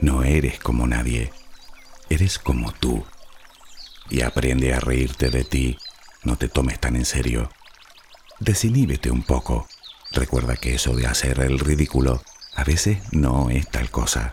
no 0.00 0.22
eres 0.24 0.58
como 0.58 0.86
nadie, 0.86 1.32
eres 2.08 2.38
como 2.38 2.72
tú. 2.72 3.04
Y 4.08 4.22
aprende 4.22 4.74
a 4.74 4.80
reírte 4.80 5.30
de 5.30 5.44
ti, 5.44 5.78
no 6.24 6.36
te 6.36 6.48
tomes 6.48 6.80
tan 6.80 6.96
en 6.96 7.04
serio. 7.04 7.50
Desiníbete 8.40 9.10
un 9.10 9.22
poco. 9.22 9.68
Recuerda 10.12 10.56
que 10.56 10.74
eso 10.74 10.94
de 10.94 11.06
hacer 11.06 11.40
el 11.40 11.58
ridículo 11.58 12.22
a 12.54 12.64
veces 12.64 12.98
no 13.12 13.50
es 13.50 13.68
tal 13.68 13.90
cosa. 13.90 14.32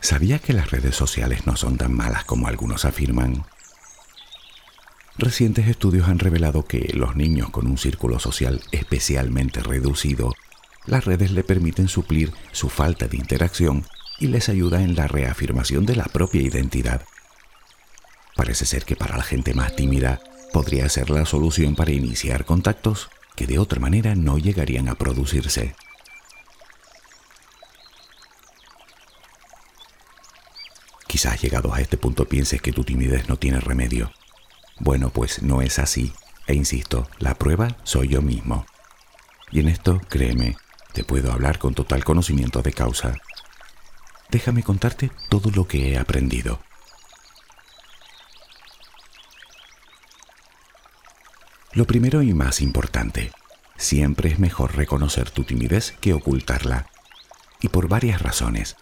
¿Sabía 0.00 0.38
que 0.38 0.54
las 0.54 0.70
redes 0.70 0.96
sociales 0.96 1.46
no 1.46 1.56
son 1.56 1.76
tan 1.76 1.92
malas 1.92 2.24
como 2.24 2.48
algunos 2.48 2.84
afirman? 2.84 3.44
Recientes 5.18 5.68
estudios 5.68 6.08
han 6.08 6.18
revelado 6.18 6.64
que 6.64 6.90
los 6.94 7.14
niños 7.14 7.50
con 7.50 7.66
un 7.66 7.76
círculo 7.76 8.18
social 8.18 8.62
especialmente 8.72 9.60
reducido, 9.60 10.32
las 10.86 11.04
redes 11.04 11.30
le 11.30 11.44
permiten 11.44 11.88
suplir 11.88 12.32
su 12.52 12.70
falta 12.70 13.06
de 13.06 13.18
interacción 13.18 13.84
y 14.18 14.28
les 14.28 14.48
ayuda 14.48 14.82
en 14.82 14.96
la 14.96 15.06
reafirmación 15.06 15.84
de 15.84 15.96
la 15.96 16.04
propia 16.04 16.40
identidad. 16.40 17.02
Parece 18.34 18.64
ser 18.64 18.86
que 18.86 18.96
para 18.96 19.18
la 19.18 19.22
gente 19.22 19.52
más 19.52 19.76
tímida 19.76 20.20
podría 20.52 20.88
ser 20.88 21.10
la 21.10 21.24
solución 21.26 21.74
para 21.74 21.92
iniciar 21.92 22.44
contactos 22.44 23.10
que 23.36 23.46
de 23.46 23.58
otra 23.58 23.80
manera 23.80 24.14
no 24.14 24.38
llegarían 24.38 24.88
a 24.88 24.94
producirse. 24.94 25.74
Quizás 31.06 31.42
llegados 31.42 31.74
a 31.74 31.80
este 31.80 31.96
punto 31.96 32.26
pienses 32.26 32.62
que 32.62 32.72
tu 32.72 32.84
timidez 32.84 33.28
no 33.28 33.36
tiene 33.36 33.60
remedio. 33.60 34.12
Bueno, 34.78 35.10
pues 35.10 35.42
no 35.42 35.60
es 35.60 35.78
así. 35.78 36.12
E 36.46 36.54
insisto, 36.54 37.08
la 37.18 37.34
prueba 37.34 37.76
soy 37.82 38.08
yo 38.08 38.22
mismo. 38.22 38.64
Y 39.50 39.60
en 39.60 39.68
esto, 39.68 40.00
créeme, 40.08 40.56
te 40.92 41.04
puedo 41.04 41.32
hablar 41.32 41.58
con 41.58 41.74
total 41.74 42.04
conocimiento 42.04 42.62
de 42.62 42.72
causa. 42.72 43.16
Déjame 44.30 44.62
contarte 44.62 45.10
todo 45.28 45.50
lo 45.50 45.66
que 45.66 45.92
he 45.92 45.98
aprendido. 45.98 46.60
Lo 51.72 51.86
primero 51.86 52.20
y 52.22 52.34
más 52.34 52.62
importante, 52.62 53.30
siempre 53.76 54.28
es 54.28 54.40
mejor 54.40 54.74
reconocer 54.74 55.30
tu 55.30 55.44
timidez 55.44 55.94
que 56.00 56.12
ocultarla. 56.12 56.86
Y 57.60 57.68
por 57.68 57.86
varias 57.86 58.20
razones. 58.20 58.74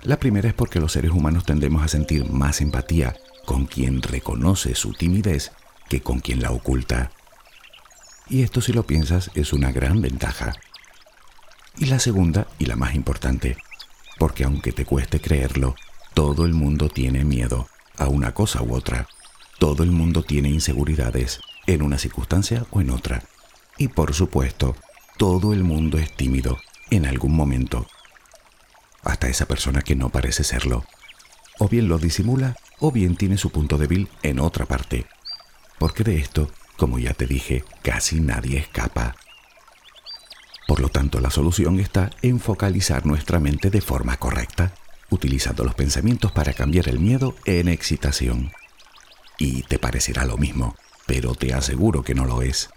La 0.00 0.18
primera 0.18 0.48
es 0.48 0.54
porque 0.54 0.78
los 0.78 0.92
seres 0.92 1.10
humanos 1.10 1.44
tendemos 1.44 1.82
a 1.82 1.88
sentir 1.88 2.30
más 2.30 2.60
empatía 2.60 3.16
con 3.44 3.66
quien 3.66 4.00
reconoce 4.00 4.76
su 4.76 4.92
timidez 4.92 5.50
que 5.88 6.02
con 6.02 6.20
quien 6.20 6.40
la 6.40 6.52
oculta. 6.52 7.10
Y 8.28 8.42
esto 8.42 8.60
si 8.60 8.72
lo 8.72 8.86
piensas 8.86 9.32
es 9.34 9.52
una 9.52 9.72
gran 9.72 10.00
ventaja. 10.00 10.54
Y 11.78 11.86
la 11.86 11.98
segunda, 11.98 12.46
y 12.60 12.66
la 12.66 12.76
más 12.76 12.94
importante, 12.94 13.56
porque 14.20 14.44
aunque 14.44 14.70
te 14.70 14.84
cueste 14.84 15.20
creerlo, 15.20 15.74
todo 16.14 16.44
el 16.44 16.54
mundo 16.54 16.88
tiene 16.88 17.24
miedo 17.24 17.66
a 17.98 18.06
una 18.06 18.34
cosa 18.34 18.62
u 18.62 18.72
otra. 18.72 19.08
Todo 19.58 19.82
el 19.82 19.90
mundo 19.90 20.22
tiene 20.22 20.48
inseguridades 20.48 21.40
en 21.66 21.82
una 21.82 21.98
circunstancia 21.98 22.66
o 22.70 22.80
en 22.80 22.90
otra. 22.90 23.22
Y 23.76 23.88
por 23.88 24.14
supuesto, 24.14 24.76
todo 25.16 25.52
el 25.52 25.64
mundo 25.64 25.98
es 25.98 26.14
tímido 26.14 26.58
en 26.90 27.06
algún 27.06 27.34
momento. 27.34 27.86
Hasta 29.02 29.28
esa 29.28 29.46
persona 29.46 29.82
que 29.82 29.96
no 29.96 30.10
parece 30.10 30.44
serlo. 30.44 30.84
O 31.58 31.68
bien 31.68 31.88
lo 31.88 31.98
disimula 31.98 32.56
o 32.80 32.90
bien 32.90 33.16
tiene 33.16 33.38
su 33.38 33.50
punto 33.50 33.78
débil 33.78 34.08
en 34.22 34.40
otra 34.40 34.66
parte. 34.66 35.06
Porque 35.78 36.04
de 36.04 36.16
esto, 36.16 36.50
como 36.76 36.98
ya 36.98 37.14
te 37.14 37.26
dije, 37.26 37.64
casi 37.82 38.20
nadie 38.20 38.58
escapa. 38.58 39.16
Por 40.66 40.80
lo 40.80 40.88
tanto, 40.88 41.20
la 41.20 41.30
solución 41.30 41.78
está 41.78 42.10
en 42.22 42.40
focalizar 42.40 43.04
nuestra 43.04 43.38
mente 43.38 43.70
de 43.70 43.80
forma 43.80 44.16
correcta, 44.16 44.72
utilizando 45.10 45.62
los 45.64 45.74
pensamientos 45.74 46.32
para 46.32 46.54
cambiar 46.54 46.88
el 46.88 46.98
miedo 46.98 47.34
en 47.44 47.68
excitación. 47.68 48.52
Y 49.38 49.62
te 49.62 49.78
parecerá 49.78 50.24
lo 50.24 50.38
mismo, 50.38 50.74
pero 51.06 51.34
te 51.34 51.52
aseguro 51.52 52.02
que 52.02 52.14
no 52.14 52.24
lo 52.24 52.42
es. 52.42 52.70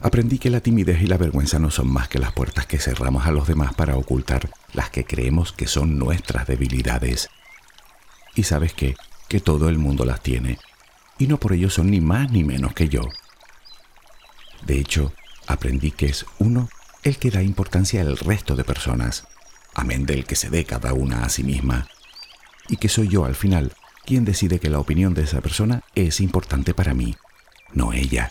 Aprendí 0.00 0.38
que 0.38 0.50
la 0.50 0.60
timidez 0.60 1.00
y 1.00 1.06
la 1.06 1.16
vergüenza 1.16 1.60
no 1.60 1.70
son 1.70 1.88
más 1.88 2.08
que 2.08 2.18
las 2.18 2.32
puertas 2.32 2.66
que 2.66 2.78
cerramos 2.78 3.24
a 3.24 3.30
los 3.30 3.46
demás 3.46 3.72
para 3.74 3.96
ocultar 3.96 4.50
las 4.72 4.90
que 4.90 5.04
creemos 5.04 5.52
que 5.52 5.68
son 5.68 5.96
nuestras 5.96 6.46
debilidades. 6.48 7.30
Y 8.34 8.42
sabes 8.42 8.72
qué, 8.72 8.96
que 9.28 9.40
todo 9.40 9.68
el 9.68 9.78
mundo 9.78 10.04
las 10.04 10.20
tiene, 10.20 10.58
y 11.18 11.28
no 11.28 11.38
por 11.38 11.52
ello 11.52 11.70
son 11.70 11.90
ni 11.90 12.00
más 12.00 12.32
ni 12.32 12.42
menos 12.42 12.74
que 12.74 12.88
yo. 12.88 13.02
De 14.66 14.78
hecho, 14.78 15.12
aprendí 15.46 15.92
que 15.92 16.06
es 16.06 16.26
uno 16.38 16.68
el 17.04 17.18
que 17.18 17.30
da 17.30 17.42
importancia 17.42 18.00
al 18.00 18.18
resto 18.18 18.56
de 18.56 18.64
personas, 18.64 19.28
amén 19.74 20.04
del 20.04 20.24
que 20.24 20.34
se 20.34 20.50
dé 20.50 20.64
cada 20.64 20.94
una 20.94 21.24
a 21.24 21.28
sí 21.28 21.44
misma 21.44 21.86
y 22.68 22.76
que 22.76 22.88
soy 22.88 23.08
yo 23.08 23.24
al 23.24 23.34
final 23.34 23.72
quien 24.04 24.24
decide 24.24 24.58
que 24.58 24.70
la 24.70 24.80
opinión 24.80 25.14
de 25.14 25.22
esa 25.22 25.40
persona 25.40 25.82
es 25.94 26.20
importante 26.20 26.74
para 26.74 26.94
mí, 26.94 27.16
no 27.72 27.92
ella. 27.92 28.30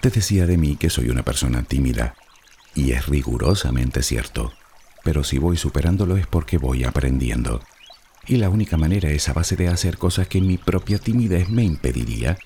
Te 0.00 0.10
decía 0.10 0.46
de 0.46 0.56
mí 0.56 0.76
que 0.76 0.90
soy 0.90 1.08
una 1.08 1.22
persona 1.22 1.62
tímida, 1.62 2.14
y 2.74 2.92
es 2.92 3.06
rigurosamente 3.06 4.02
cierto, 4.02 4.52
pero 5.02 5.24
si 5.24 5.38
voy 5.38 5.56
superándolo 5.56 6.16
es 6.16 6.26
porque 6.26 6.58
voy 6.58 6.84
aprendiendo. 6.84 7.60
Y 8.26 8.36
la 8.36 8.50
única 8.50 8.76
manera 8.76 9.08
es 9.08 9.28
a 9.28 9.32
base 9.32 9.56
de 9.56 9.68
hacer 9.68 9.96
cosas 9.96 10.28
que 10.28 10.40
mi 10.40 10.58
propia 10.58 10.98
timidez 10.98 11.48
me 11.48 11.64
impediría. 11.64 12.38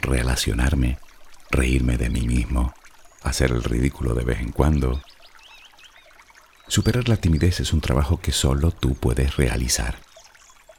Relacionarme, 0.00 0.98
reírme 1.50 1.96
de 1.96 2.10
mí 2.10 2.26
mismo, 2.26 2.74
hacer 3.22 3.50
el 3.50 3.64
ridículo 3.64 4.14
de 4.14 4.24
vez 4.24 4.40
en 4.40 4.52
cuando, 4.52 5.00
Superar 6.68 7.08
la 7.08 7.16
timidez 7.16 7.60
es 7.60 7.72
un 7.72 7.80
trabajo 7.80 8.20
que 8.20 8.32
solo 8.32 8.70
tú 8.70 8.94
puedes 8.94 9.36
realizar. 9.36 10.00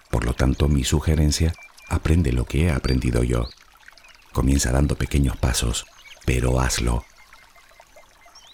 Por 0.10 0.26
lo 0.26 0.34
tanto, 0.34 0.68
mi 0.68 0.84
sugerencia, 0.84 1.54
aprende 1.90 2.32
lo 2.32 2.46
que 2.46 2.66
he 2.66 2.72
aprendido 2.72 3.24
yo. 3.24 3.48
Comienza 4.34 4.72
dando 4.72 4.96
pequeños 4.96 5.38
pasos, 5.38 5.86
pero 6.26 6.60
hazlo. 6.60 7.06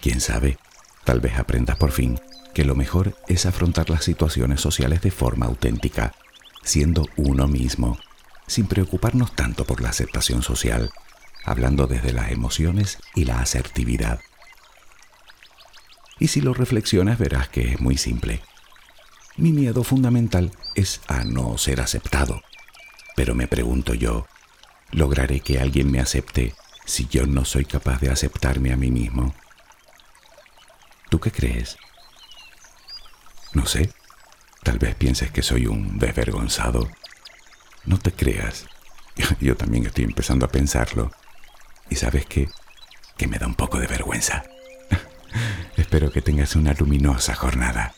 Quién 0.00 0.20
sabe, 0.20 0.58
tal 1.04 1.20
vez 1.20 1.38
aprendas 1.38 1.76
por 1.76 1.90
fin 1.90 2.20
que 2.54 2.64
lo 2.64 2.76
mejor 2.76 3.16
es 3.26 3.46
afrontar 3.46 3.90
las 3.90 4.04
situaciones 4.04 4.60
sociales 4.60 5.02
de 5.02 5.10
forma 5.10 5.46
auténtica, 5.46 6.14
siendo 6.62 7.08
uno 7.16 7.48
mismo, 7.48 7.98
sin 8.46 8.66
preocuparnos 8.66 9.34
tanto 9.34 9.64
por 9.64 9.82
la 9.82 9.90
aceptación 9.90 10.42
social, 10.42 10.92
hablando 11.44 11.86
desde 11.86 12.12
las 12.12 12.30
emociones 12.30 12.98
y 13.14 13.24
la 13.24 13.40
asertividad. 13.40 14.20
Y 16.18 16.28
si 16.28 16.40
lo 16.40 16.54
reflexionas 16.54 17.18
verás 17.18 17.48
que 17.48 17.72
es 17.72 17.80
muy 17.80 17.96
simple. 17.96 18.40
Mi 19.36 19.52
miedo 19.52 19.82
fundamental 19.82 20.52
es 20.74 21.00
a 21.08 21.24
no 21.24 21.58
ser 21.58 21.80
aceptado. 21.80 22.42
Pero 23.16 23.34
me 23.34 23.48
pregunto 23.48 23.94
yo, 23.94 24.26
¿lograré 24.92 25.40
que 25.40 25.58
alguien 25.58 25.90
me 25.90 26.00
acepte 26.00 26.54
si 26.84 27.06
yo 27.06 27.26
no 27.26 27.44
soy 27.44 27.64
capaz 27.64 28.00
de 28.00 28.10
aceptarme 28.10 28.72
a 28.72 28.76
mí 28.76 28.90
mismo? 28.90 29.34
¿Tú 31.10 31.20
qué 31.20 31.30
crees? 31.30 31.76
No 33.52 33.66
sé, 33.66 33.92
tal 34.62 34.78
vez 34.78 34.94
pienses 34.96 35.30
que 35.30 35.42
soy 35.42 35.66
un 35.66 35.98
desvergonzado. 35.98 36.88
No 37.84 37.98
te 37.98 38.12
creas. 38.12 38.66
Yo 39.40 39.56
también 39.56 39.86
estoy 39.86 40.04
empezando 40.04 40.46
a 40.46 40.50
pensarlo. 40.50 41.12
Y 41.88 41.96
sabes 41.96 42.26
qué? 42.26 42.48
Que 43.16 43.28
me 43.28 43.38
da 43.38 43.46
un 43.46 43.54
poco 43.54 43.78
de 43.78 43.86
vergüenza. 43.86 44.44
Espero 45.76 46.10
que 46.10 46.22
tengas 46.22 46.56
una 46.56 46.74
luminosa 46.74 47.34
jornada. 47.34 47.94